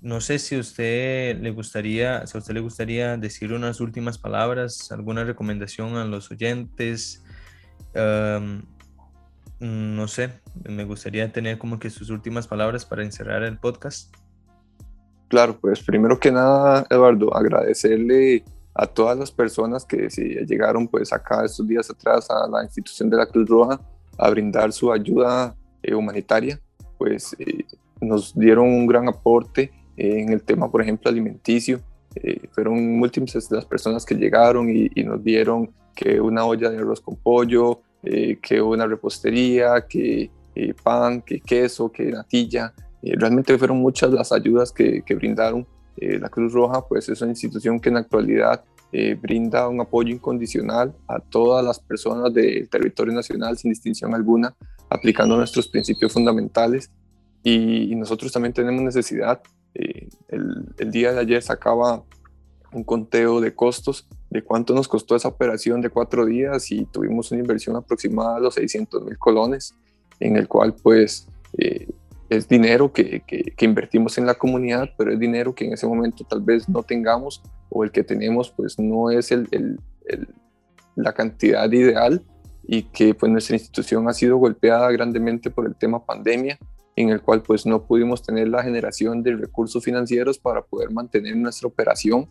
no 0.01 0.21
sé 0.21 0.39
si 0.39 0.57
usted 0.57 1.39
le 1.41 1.51
gustaría, 1.51 2.25
si 2.27 2.37
usted 2.37 2.53
le 2.53 2.59
gustaría 2.61 3.17
decir 3.17 3.51
unas 3.51 3.81
últimas 3.81 4.17
palabras, 4.17 4.91
alguna 4.91 5.23
recomendación 5.23 5.97
a 5.97 6.05
los 6.05 6.31
oyentes. 6.31 7.23
No 9.59 10.07
sé, 10.07 10.31
me 10.67 10.83
gustaría 10.83 11.31
tener 11.31 11.57
como 11.57 11.79
que 11.79 11.89
sus 11.89 12.09
últimas 12.09 12.47
palabras 12.47 12.85
para 12.85 13.03
encerrar 13.03 13.43
el 13.43 13.57
podcast. 13.57 14.13
Claro, 15.27 15.57
pues 15.59 15.81
primero 15.81 16.19
que 16.19 16.31
nada, 16.31 16.85
Eduardo, 16.89 17.35
agradecerle 17.35 18.43
a 18.73 18.85
todas 18.85 19.17
las 19.17 19.31
personas 19.31 19.85
que 19.85 20.09
si 20.09 20.23
llegaron 20.45 20.87
pues 20.87 21.13
acá 21.13 21.45
estos 21.45 21.65
días 21.65 21.89
atrás 21.89 22.29
a 22.29 22.47
la 22.47 22.63
institución 22.63 23.09
de 23.09 23.17
la 23.17 23.25
Cruz 23.25 23.47
Roja 23.47 23.79
a 24.17 24.29
brindar 24.29 24.71
su 24.73 24.91
ayuda 24.91 25.55
eh, 25.81 25.95
humanitaria, 25.95 26.59
pues 26.97 27.35
eh, 27.39 27.65
nos 28.01 28.37
dieron 28.37 28.67
un 28.67 28.85
gran 28.85 29.07
aporte 29.07 29.71
en 29.97 30.31
el 30.31 30.43
tema, 30.43 30.69
por 30.69 30.81
ejemplo, 30.81 31.09
alimenticio. 31.09 31.79
Eh, 32.15 32.47
fueron 32.51 32.97
múltiples 32.97 33.49
las 33.49 33.65
personas 33.65 34.05
que 34.05 34.15
llegaron 34.15 34.69
y, 34.69 34.89
y, 34.93 35.03
nos 35.03 35.23
dieron 35.23 35.73
que 35.93 36.19
una 36.19 36.45
olla 36.45 36.69
de 36.69 36.77
arroz 36.77 37.01
con 37.01 37.15
pollo, 37.15 37.81
eh, 38.05 38.37
que 38.41 38.61
una 38.61 38.87
repostería, 38.87 39.85
que 39.87 40.29
eh, 40.55 40.73
pan, 40.83 41.21
que 41.21 41.41
queso, 41.41 41.91
que 41.91 42.05
natilla. 42.05 42.73
realmente 43.01 43.57
fueron 43.57 43.77
muchas 43.77 44.11
las 44.11 44.31
ayudas 44.31 44.71
que, 44.71 45.03
brindaron 45.15 45.67
Eh, 45.97 46.19
la 46.19 46.27
Cruz 46.27 46.51
Roja 46.51 46.85
pues 46.85 47.07
es 47.07 47.21
una 47.21 47.31
institución 47.31 47.79
que 47.79 47.87
en 47.87 47.95
la 47.95 48.01
actualidad 48.01 48.65
eh, 48.91 49.15
brinda 49.15 49.67
un 49.67 49.79
apoyo 49.81 50.13
incondicional 50.13 50.93
a 51.07 51.19
todas 51.19 51.63
las 51.63 51.79
personas 51.79 52.33
del 52.33 52.69
territorio 52.69 53.13
nacional 53.13 53.57
sin 53.57 53.71
distinción 53.71 54.13
alguna, 54.13 54.53
aplicando 54.89 55.35
nuestros 55.37 55.67
principios 55.67 56.13
fundamentales. 56.13 56.91
Y, 57.43 57.93
nosotros 57.95 58.31
también 58.31 58.53
tenemos 58.53 58.81
necesidad. 58.81 59.41
Eh, 59.73 60.07
el, 60.29 60.73
el, 60.77 60.91
día 60.91 61.11
de 61.11 61.19
ayer 61.19 61.41
sacaba 61.41 62.03
un 62.71 62.83
conteo 62.83 63.41
de 63.41 63.53
costos 63.53 64.07
de 64.35 64.43
cuánto 64.43 64.73
nos 64.73 64.89
costó 64.89 65.15
esa 65.15 65.29
operación 65.29 65.79
de 65.79 65.89
cuatro 65.89 66.25
días 66.25 66.69
y 66.69 66.83
tuvimos 66.85 67.31
una 67.31 67.39
inversión 67.39 67.77
aproximada 67.77 68.35
de 68.35 68.41
los 68.41 68.55
600 68.55 69.05
mil 69.05 69.17
colones, 69.17 69.73
en 70.19 70.35
el 70.35 70.49
cual 70.49 70.75
pues 70.83 71.29
eh, 71.57 71.87
es 72.29 72.49
dinero 72.49 72.91
que, 72.91 73.21
que, 73.25 73.65
invertimos 73.65 74.17
en 74.17 74.25
la 74.25 74.33
comunidad, 74.33 74.89
pero 74.97 75.13
es 75.13 75.19
dinero 75.19 75.55
que 75.55 75.65
en 75.65 75.73
ese 75.73 75.87
momento 75.87 76.25
tal 76.25 76.41
vez 76.41 76.67
no 76.67 76.83
tengamos 76.83 77.41
o 77.69 77.85
el 77.85 77.91
que 77.91 78.03
tenemos 78.03 78.49
pues 78.51 78.77
no 78.77 79.09
es 79.09 79.31
el, 79.31 79.47
el, 79.51 79.79
la 80.97 81.13
cantidad 81.13 81.71
ideal 81.71 82.21
y 82.67 82.83
que 82.83 83.13
pues 83.13 83.31
nuestra 83.31 83.55
institución 83.55 84.09
ha 84.09 84.13
sido 84.13 84.35
golpeada 84.35 84.91
grandemente 84.91 85.49
por 85.49 85.65
el 85.65 85.75
tema 85.75 86.05
pandemia 86.05 86.59
en 86.97 87.09
el 87.09 87.21
cual 87.21 87.41
pues 87.41 87.65
no 87.65 87.85
pudimos 87.85 88.21
tener 88.21 88.49
la 88.49 88.63
generación 88.63 89.23
de 89.23 89.37
recursos 89.37 89.81
financieros 89.81 90.37
para 90.37 90.61
poder 90.61 90.91
mantener 90.91 91.37
nuestra 91.37 91.69
operación 91.69 92.27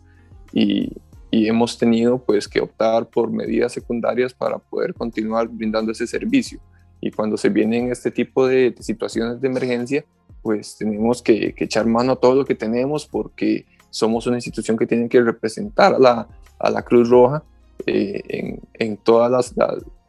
y, 0.53 0.91
y 1.35 1.49
hemos 1.49 1.77
tenido 1.77 2.17
pues 2.17 2.47
que 2.47 2.61
optar 2.61 3.09
por 3.09 3.29
medidas 3.29 3.73
secundarias 3.73 4.33
para 4.33 4.57
poder 4.57 4.93
continuar 4.93 5.49
brindando 5.49 5.91
ese 5.91 6.07
servicio. 6.07 6.61
Y 7.01 7.11
cuando 7.11 7.35
se 7.35 7.49
vienen 7.49 7.91
este 7.91 8.09
tipo 8.09 8.47
de, 8.47 8.73
situaciones 8.79 9.41
de 9.41 9.49
emergencia, 9.49 10.05
pues 10.41 10.77
tenemos 10.77 11.21
que, 11.21 11.53
echar 11.57 11.87
mano 11.87 12.13
a 12.13 12.15
todo 12.15 12.35
lo 12.35 12.45
que 12.45 12.55
tenemos 12.55 13.05
porque 13.05 13.65
somos 13.89 14.27
una 14.27 14.37
institución 14.37 14.77
que 14.77 14.87
tiene 14.87 15.09
que 15.09 15.19
representar 15.19 15.95
a 15.95 15.99
la, 15.99 16.27
a 16.57 16.69
la 16.69 16.81
Cruz 16.83 17.09
Roja 17.09 17.43
eh, 17.85 18.21
en, 18.29 18.61
en 18.73 18.95
todas 18.95 19.29
las, 19.29 19.53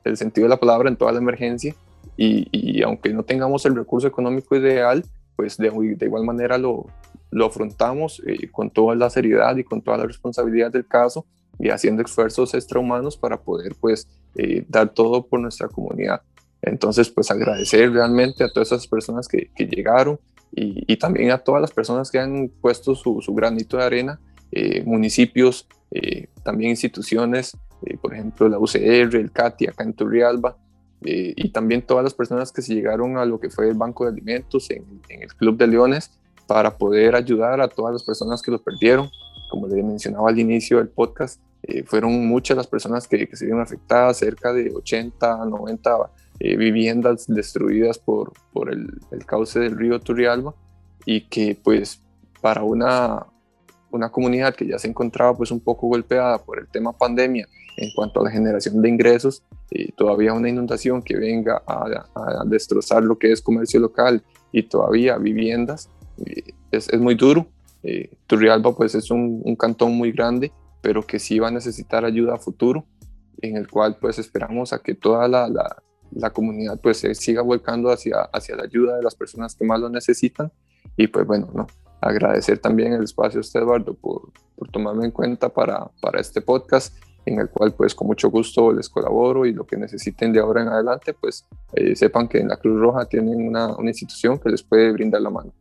el 0.05 0.17
sentido 0.17 0.45
de 0.45 0.51
la 0.51 0.61
palabra, 0.61 0.89
en 0.89 0.97
toda 0.97 1.11
la 1.11 1.19
emergencia. 1.19 1.75
Y, 2.17 2.47
y, 2.53 2.83
aunque 2.85 3.13
no 3.13 3.25
tengamos 3.25 3.67
el 3.67 3.75
recurso 3.75 4.07
económico 4.07 4.55
ideal, 4.55 5.05
pues 5.35 5.57
de, 5.57 5.71
de 5.71 6.07
igual 6.07 6.23
manera 6.23 6.57
lo, 6.57 6.87
lo 7.31 7.47
afrontamos 7.47 8.23
eh, 8.27 8.49
con 8.51 8.71
toda 8.71 8.95
la 8.95 9.11
seriedad 9.11 9.57
y 9.57 9.65
con 9.65 9.83
toda 9.83 9.99
la 9.99 10.07
responsabilidad 10.07 10.71
del 10.71 10.87
caso 10.87 11.27
y 11.59 11.71
haciendo 11.71 12.03
esfuerzos 12.03 12.55
extrahumanos 12.55 13.17
para 13.17 13.41
poder 13.41 13.75
pues 13.81 14.09
eh, 14.35 14.65
dar 14.69 14.91
todo 14.91 15.27
por 15.27 15.41
nuestra 15.41 15.69
comunidad. 15.69 16.23
Entonces 16.63 17.11
pues 17.11 17.31
agradecer 17.31 17.93
realmente 17.93 18.45
a 18.45 18.49
todas 18.49 18.73
esas 18.73 18.87
personas 18.87 19.29
que, 19.29 19.51
llegaron 19.59 20.19
y, 20.53 20.97
también 20.97 21.31
a 21.33 21.39
todas 21.39 21.61
las 21.61 21.71
personas 21.71 22.11
que 22.11 22.19
han 22.19 22.49
puesto 22.49 22.95
su, 22.95 23.21
granito 23.35 23.77
de 23.77 23.85
arena, 23.85 24.21
eh, 24.53 24.83
municipios, 24.85 25.69
también 26.43 26.71
instituciones, 26.71 27.57
por 28.01 28.15
ejemplo 28.15 28.49
la 28.49 28.59
UCR, 28.59 29.17
el 29.17 29.31
CATI 29.33 29.69
acá 29.69 29.85
en 29.85 29.93
Turrialba, 29.93 30.57
y 31.03 31.51
también 31.51 31.83
todas 31.83 32.05
las 32.05 32.15
personas 32.15 32.53
que 32.53 32.63
se 32.63 32.75
llegaron 32.75 33.19
a 33.19 33.25
lo 33.27 33.39
que 33.39 33.51
fue 33.51 33.69
el 33.69 33.75
Banco 33.75 34.05
de 34.05 34.11
Alimentos 34.11 34.71
en, 34.71 34.85
en 35.09 35.23
el 35.23 35.35
Club 35.35 35.57
de 35.59 35.67
Leones, 35.67 36.11
para 36.47 36.77
poder 36.77 37.15
ayudar 37.15 37.61
a 37.61 37.69
todas 37.69 37.93
las 37.93 38.05
personas 38.05 38.43
que 38.43 38.51
lo 38.51 38.63
perdieron. 38.63 39.11
Como 39.51 39.67
les 39.69 39.85
mencionaba 39.85 40.29
al 40.29 40.39
inicio 40.39 40.79
del 40.79 40.89
podcast, 40.89 41.41
eh, 41.63 41.83
fueron 41.85 42.27
muchas 42.27 42.57
las 42.57 42.67
personas 42.67 43.07
que, 43.09 43.29
se 43.33 43.45
vieron 43.45 43.63
afectadas, 43.63 44.19
cerca 44.19 44.53
de 44.53 44.73
80, 44.75 45.45
90 45.45 46.11
eh, 46.41 46.57
viviendas 46.57 47.27
destruidas 47.27 47.99
por, 47.99 48.33
el, 48.71 49.01
cauce 49.25 49.59
del 49.59 49.77
río 49.77 50.01
Turrialba 50.01 50.55
y 51.05 51.23
que 51.23 51.59
pues 51.63 52.01
para 52.41 52.63
una, 52.63 53.27
una 53.91 54.11
comunidad 54.11 54.55
que 54.55 54.67
ya 54.67 54.79
se 54.79 54.89
encontraba 54.89 55.37
pues 55.37 55.51
un 55.51 55.61
poco 55.61 55.89
golpeada 55.89 56.39
por 56.39 56.59
el 56.59 56.69
tema 56.69 56.93
pandemia 56.93 57.49
en 57.77 57.91
cuanto 57.95 58.21
a 58.21 58.25
la 58.25 58.31
generación 58.31 58.81
de 58.81 58.89
ingresos, 58.89 59.43
y 59.71 59.93
todavía 59.93 60.33
una 60.33 60.49
inundación 60.49 61.03
que 61.03 61.17
venga 61.17 61.63
a, 61.67 62.45
destrozar 62.47 63.03
lo 63.03 63.19
que 63.19 63.33
es 63.33 63.43
comercio 63.43 63.81
local 63.81 64.23
y 64.53 64.63
todavía 64.63 65.19
viviendas, 65.19 65.91
es, 66.71 66.89
es 66.89 67.01
muy 67.01 67.15
duro. 67.15 67.47
Eh, 67.83 68.11
Turrialba 68.27 68.75
pues 68.75 68.95
es 68.95 69.11
un, 69.11 69.43
cantón 69.57 69.93
muy 69.93 70.13
grande, 70.13 70.53
pero 70.81 71.07
que 71.07 71.19
sí 71.19 71.39
va 71.39 71.49
a 71.49 71.53
necesitar 71.53 72.05
ayuda 72.05 72.35
a 72.35 72.39
futuro, 72.39 72.85
en 73.41 73.57
el 73.57 73.69
cual 73.69 73.97
pues 74.01 74.19
esperamos 74.19 74.73
a 74.73 74.79
que 74.79 74.95
toda 74.95 75.29
la, 75.29 75.49
la, 75.49 75.77
la 76.13 76.31
comunidad 76.31 76.81
pues 76.81 76.99
se 76.99 77.15
siga 77.15 77.43
volcando 77.43 77.91
hacia, 77.91 78.23
hacia 78.33 78.57
la 78.57 78.65
ayuda 78.65 78.97
de 78.97 79.03
las 79.03 79.15
personas 79.15 79.55
que 79.55 79.65
más 79.65 79.81
lo 79.81 79.89
necesitan. 79.89 80.51
Y 80.97 81.09
pues 81.09 81.27
bueno, 81.27 81.51
¿no? 81.55 81.67
agradecer 82.01 82.59
también 82.59 82.93
el 82.93 83.05
espacio 83.05 83.39
a 83.39 83.41
usted, 83.41 83.61
Eduardo, 83.61 83.95
por, 83.95 84.31
por 84.57 84.69
tomarme 84.71 85.07
en 85.07 85.11
cuenta 85.11 85.49
para, 85.49 85.91
para 86.01 86.21
este 86.21 86.41
podcast 86.41 86.97
en 87.27 87.41
el 87.41 87.51
cual 87.51 87.75
pues 87.75 87.95
con 87.95 88.07
mucho 88.07 88.31
gusto 88.31 88.73
les 88.73 88.89
colaboro 88.89 89.45
y 89.47 89.53
lo 89.53 89.67
que 89.67 89.77
necesiten 89.77 90.33
de 90.33 90.39
ahora 90.39 90.63
en 90.63 90.69
adelante 90.69 91.13
pues 91.13 91.45
eh, 91.73 91.97
sepan 91.97 92.29
que 92.29 92.39
en 92.39 92.49
la 92.49 92.57
Cruz 92.57 92.81
Roja 92.81 93.05
tienen 93.05 93.47
una, 93.47 93.77
una 93.77 93.91
institución 93.91 94.39
que 94.39 94.49
les 94.49 94.63
puede 94.63 94.93
brindar 94.93 95.21
la 95.21 95.31
mano. 95.31 95.53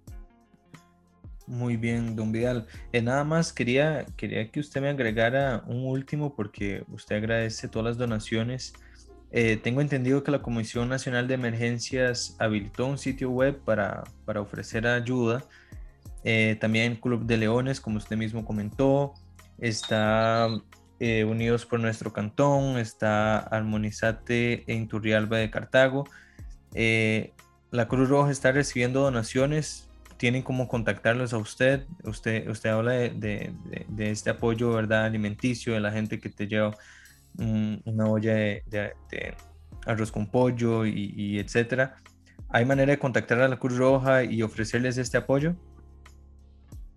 Muy 1.47 1.77
bien, 1.77 2.15
don 2.15 2.31
Vidal. 2.31 2.65
Eh, 2.91 3.01
nada 3.03 3.23
más 3.23 3.53
quería, 3.53 4.05
quería 4.17 4.49
que 4.49 4.59
usted 4.59 4.81
me 4.81 4.89
agregara 4.89 5.63
un 5.67 5.85
último 5.85 6.33
porque 6.35 6.83
usted 6.91 7.17
agradece 7.17 7.67
todas 7.67 7.85
las 7.85 7.97
donaciones. 7.97 8.73
Eh, 9.31 9.57
tengo 9.61 9.81
entendido 9.81 10.23
que 10.23 10.31
la 10.31 10.41
Comisión 10.41 10.89
Nacional 10.89 11.27
de 11.27 11.35
Emergencias 11.35 12.35
habilitó 12.39 12.87
un 12.87 12.97
sitio 12.97 13.29
web 13.29 13.59
para, 13.63 14.03
para 14.25 14.41
ofrecer 14.41 14.87
ayuda. 14.87 15.43
Eh, 16.23 16.57
también 16.59 16.95
Club 16.95 17.25
de 17.25 17.37
Leones, 17.37 17.79
como 17.79 17.97
usted 17.97 18.17
mismo 18.17 18.43
comentó, 18.43 19.13
está 19.59 20.49
Unidos 20.99 21.67
por 21.67 21.79
Nuestro 21.79 22.11
Cantón, 22.11 22.79
está 22.79 23.37
Armonizate 23.37 24.63
en 24.65 24.87
Turrialba 24.87 25.37
de 25.37 25.51
Cartago. 25.51 26.05
la 26.73 27.87
Cruz 27.87 28.09
Roja 28.09 28.31
está 28.31 28.51
recibiendo 28.51 29.01
donaciones 29.01 29.84
tienen 30.17 30.43
como 30.43 30.67
contactarlos 30.67 31.33
a 31.33 31.37
usted. 31.37 31.85
Usted, 32.03 32.47
usted 32.49 32.69
habla 32.69 32.93
de, 32.93 33.53
de, 33.87 34.11
este 34.11 34.29
apoyo 34.29 34.71
¿verdad? 34.71 35.05
alimenticio, 35.05 35.73
de 35.73 35.79
la 35.79 35.91
gente 35.91 36.19
que 36.19 36.29
te 36.29 36.47
lleva 36.47 36.75
una 37.37 38.07
olla 38.07 38.33
de, 38.33 38.93
arroz 39.85 40.11
con 40.11 40.27
pollo 40.27 40.85
y, 40.85 41.39
etcétera. 41.39 41.95
¿Hay 42.49 42.65
manera 42.65 42.91
de 42.91 42.99
contactar 42.99 43.41
a 43.41 43.47
la 43.47 43.57
Cruz 43.57 43.77
Roja 43.77 44.23
y 44.23 44.41
ofrecerles 44.41 44.97
este 44.97 45.17
apoyo? 45.17 45.55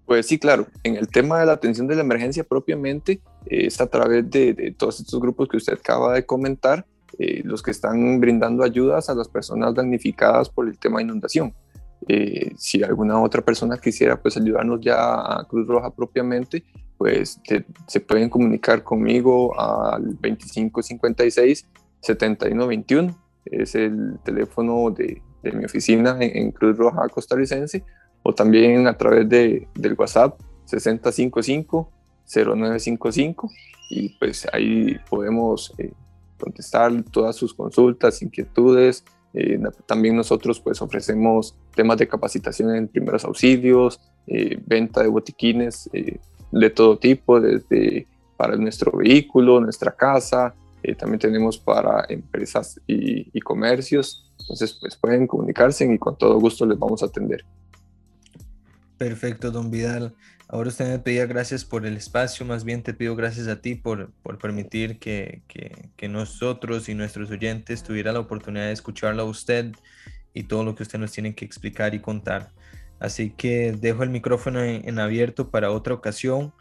Pues 0.06 0.26
sí, 0.26 0.38
claro. 0.38 0.66
En 0.84 0.96
el 0.96 1.08
tema 1.08 1.40
de 1.40 1.46
la 1.46 1.52
atención 1.52 1.86
de 1.86 1.94
la 1.94 2.02
emergencia 2.02 2.44
propiamente, 2.44 3.20
eh, 3.46 3.66
es 3.66 3.80
a 3.80 3.86
través 3.86 4.30
de, 4.30 4.74
todos 4.78 5.00
estos 5.00 5.20
grupos 5.20 5.48
que 5.48 5.56
usted 5.56 5.74
acaba 5.74 6.14
de 6.14 6.24
comentar, 6.24 6.86
eh, 7.18 7.42
los 7.44 7.62
que 7.62 7.72
están 7.72 8.20
brindando 8.20 8.62
ayudas 8.62 9.10
a 9.10 9.14
las 9.14 9.28
personas 9.28 9.74
damnificadas 9.74 10.48
por 10.48 10.68
el 10.68 10.78
tema 10.78 10.98
de 10.98 11.04
inundación. 11.04 11.54
Eh, 12.08 12.52
si 12.56 12.82
alguna 12.82 13.20
otra 13.20 13.42
persona 13.42 13.78
quisiera 13.78 14.20
pues 14.20 14.36
ayudarnos 14.36 14.80
ya 14.80 14.96
a 14.96 15.46
Cruz 15.48 15.66
Roja 15.66 15.90
propiamente, 15.90 16.64
pues 16.96 17.40
se 17.86 18.00
pueden 18.00 18.28
comunicar 18.28 18.82
conmigo 18.82 19.58
al 19.58 20.16
2556 20.20 21.66
7121. 22.00 23.16
Es 23.44 23.74
el 23.74 24.18
teléfono 24.24 24.90
de, 24.90 25.22
de 25.42 25.52
mi 25.52 25.64
oficina 25.64 26.16
en, 26.20 26.50
Cruz 26.52 26.76
Roja 26.76 27.08
costarricense 27.08 27.84
o 28.22 28.34
también 28.34 28.86
a 28.86 28.96
través 28.96 29.28
de, 29.28 29.68
del 29.74 29.94
WhatsApp 29.94 30.40
6055 30.64 31.90
0955 32.26 33.50
y 33.90 34.10
pues 34.18 34.46
ahí 34.52 34.96
podemos 35.08 35.72
eh, 35.78 35.92
contestar 36.38 37.02
todas 37.10 37.36
sus 37.36 37.54
consultas, 37.54 38.22
inquietudes, 38.22 39.04
eh, 39.34 39.60
también 39.86 40.16
nosotros 40.16 40.60
pues 40.60 40.80
ofrecemos 40.80 41.54
temas 41.74 41.98
de 41.98 42.08
capacitación 42.08 42.74
en 42.74 42.88
primeros 42.88 43.24
auxilios, 43.24 44.00
eh, 44.26 44.58
venta 44.66 45.02
de 45.02 45.08
botiquines 45.08 45.88
eh, 45.92 46.18
de 46.50 46.70
todo 46.70 46.98
tipo, 46.98 47.40
desde 47.40 48.06
para 48.36 48.56
nuestro 48.56 48.96
vehículo, 48.96 49.60
nuestra 49.60 49.90
casa, 49.94 50.54
también 50.96 51.18
tenemos 51.18 51.58
para 51.58 52.06
empresas 52.08 52.80
y, 52.86 53.28
y, 53.36 53.40
comercios. 53.40 54.32
Entonces 54.38 54.78
pues 54.80 54.96
pueden 54.96 55.26
comunicarse 55.26 55.84
y 55.84 55.98
con 55.98 56.16
todo 56.16 56.38
gusto 56.38 56.64
les 56.64 56.78
vamos 56.78 57.02
a 57.02 57.06
atender. 57.06 57.44
Perfecto, 58.98 59.52
don 59.52 59.70
Vidal. 59.70 60.16
Ahora 60.48 60.70
usted 60.70 60.88
me 60.88 60.98
pedía 60.98 61.24
gracias 61.26 61.64
por 61.64 61.86
el 61.86 61.96
espacio, 61.96 62.44
más 62.44 62.64
bien 62.64 62.82
te 62.82 62.94
pido 62.94 63.14
gracias 63.14 63.46
a 63.46 63.60
ti 63.60 63.76
por, 63.76 64.10
por 64.22 64.38
permitir 64.38 64.98
que, 64.98 65.42
que, 65.46 66.08
nosotros 66.08 66.88
y 66.88 66.94
nuestros 66.94 67.30
oyentes 67.30 67.84
tuvieran 67.84 68.14
la 68.14 68.20
oportunidad 68.20 68.66
de 68.66 68.72
escucharlo 68.72 69.22
a 69.22 69.26
usted 69.26 69.72
y 70.34 70.44
todo 70.44 70.64
lo 70.64 70.74
que 70.74 70.82
usted 70.82 70.98
nos 70.98 71.12
tiene 71.12 71.34
que 71.34 71.44
explicar 71.44 71.94
y 71.94 72.00
contar. 72.00 72.50
Así 72.98 73.30
que 73.30 73.72
dejo 73.72 74.02
el 74.02 74.10
micrófono 74.10 74.64
en, 74.64 74.88
en 74.88 74.98
abierto 74.98 75.50
para 75.50 75.70
otra 75.70 75.94
ocasión. 75.94 76.52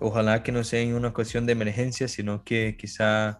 Ojalá 0.00 0.42
que 0.42 0.50
no 0.50 0.64
sea 0.64 0.80
en 0.80 0.94
una 0.94 1.08
ocasión 1.08 1.46
de 1.46 1.52
emergencia, 1.52 2.08
sino 2.08 2.42
que 2.42 2.76
quizá 2.76 3.38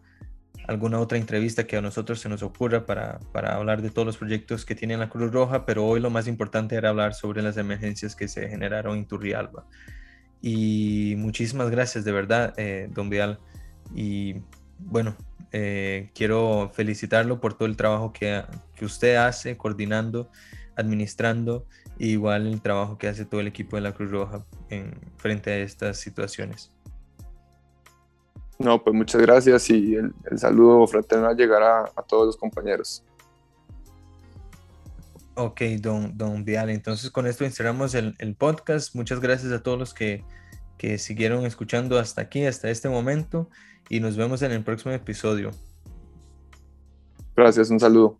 alguna 0.66 0.98
otra 0.98 1.18
entrevista 1.18 1.66
que 1.66 1.76
a 1.76 1.81
nosotros 1.81 2.20
se 2.20 2.29
nos 2.29 2.42
ocurra 2.42 2.87
para, 2.87 3.20
para, 3.33 3.55
hablar 3.57 3.83
de 3.83 3.90
todos 3.90 4.07
los 4.07 4.16
proyectos 4.16 4.64
que 4.64 4.74
tiene 4.74 4.96
la 4.96 5.09
Cruz 5.09 5.33
Roja, 5.33 5.64
pero 5.64 5.87
hoy 5.87 6.00
lo 6.00 6.11
más 6.11 6.26
importante 6.26 6.74
era 6.74 6.90
hablar 6.90 7.14
sobre 7.14 7.42
las 7.42 7.57
emergencias 7.57 8.16
que 8.16 8.29
se 8.29 8.48
generaron 8.48 8.98
en 8.98 9.07
Turrialba. 9.07 9.66
Y 10.42 11.14
muchísimas 11.18 11.70
gracias, 11.70 12.05
de 12.05 12.12
verdad, 12.12 12.55
eh, 12.57 12.88
don 12.92 13.11
Vial. 13.11 13.38
Y 13.94 14.37
bueno, 14.79 15.16
eh, 15.52 16.11
quiero 16.14 16.70
felicitarlo 16.74 17.40
por 17.40 17.55
todo 17.55 17.66
el 17.66 17.76
trabajo 17.76 18.12
que, 18.12 18.42
que 18.74 18.85
usted 18.85 19.16
hace 19.16 19.57
coordinando, 19.57 20.31
administrando, 20.76 21.66
y 21.98 22.11
igual 22.11 22.46
el 22.46 22.61
trabajo 22.61 22.98
que 22.98 23.09
hace 23.09 23.24
todo 23.24 23.40
el 23.40 23.46
equipo 23.46 23.76
de 23.76 23.83
la 23.83 23.92
Cruz 23.92 24.11
Roja 24.11 24.44
en, 24.68 25.00
frente 25.16 25.50
a 25.50 25.59
estas 25.59 25.98
situaciones. 25.98 26.76
No, 28.59 28.83
pues 28.83 28.95
muchas 28.97 29.21
gracias 29.21 29.69
y 29.71 29.97
el, 29.97 30.14
saludo 30.37 30.87
fraternal 30.87 31.37
llegará 31.37 31.85
a 31.95 32.03
todos 32.03 32.27
los 32.27 32.37
compañeros. 32.37 33.03
Ok, 35.35 35.61
don, 35.81 36.16
don 36.16 36.45
Vial. 36.45 36.71
Entonces 36.71 37.11
con 37.11 37.27
esto 37.27 37.49
cerramos 37.51 37.95
el, 37.95 38.14
el, 38.19 38.35
podcast. 38.35 38.95
Muchas 38.95 39.21
gracias 39.21 39.53
a 39.53 39.62
todos 39.62 39.79
los 39.79 39.92
que, 39.92 40.25
que 40.79 40.97
siguieron 40.97 41.45
escuchando 41.45 41.99
hasta 41.99 42.23
aquí, 42.23 42.47
hasta 42.47 42.71
este 42.71 42.88
momento. 42.88 43.51
Y 43.90 44.01
nos 44.01 44.16
vemos 44.16 44.40
en 44.42 44.53
el 44.53 44.64
próximo 44.64 44.92
episodio. 44.92 45.51
Gracias, 47.37 47.69
un 47.69 47.79
saludo. 47.79 48.16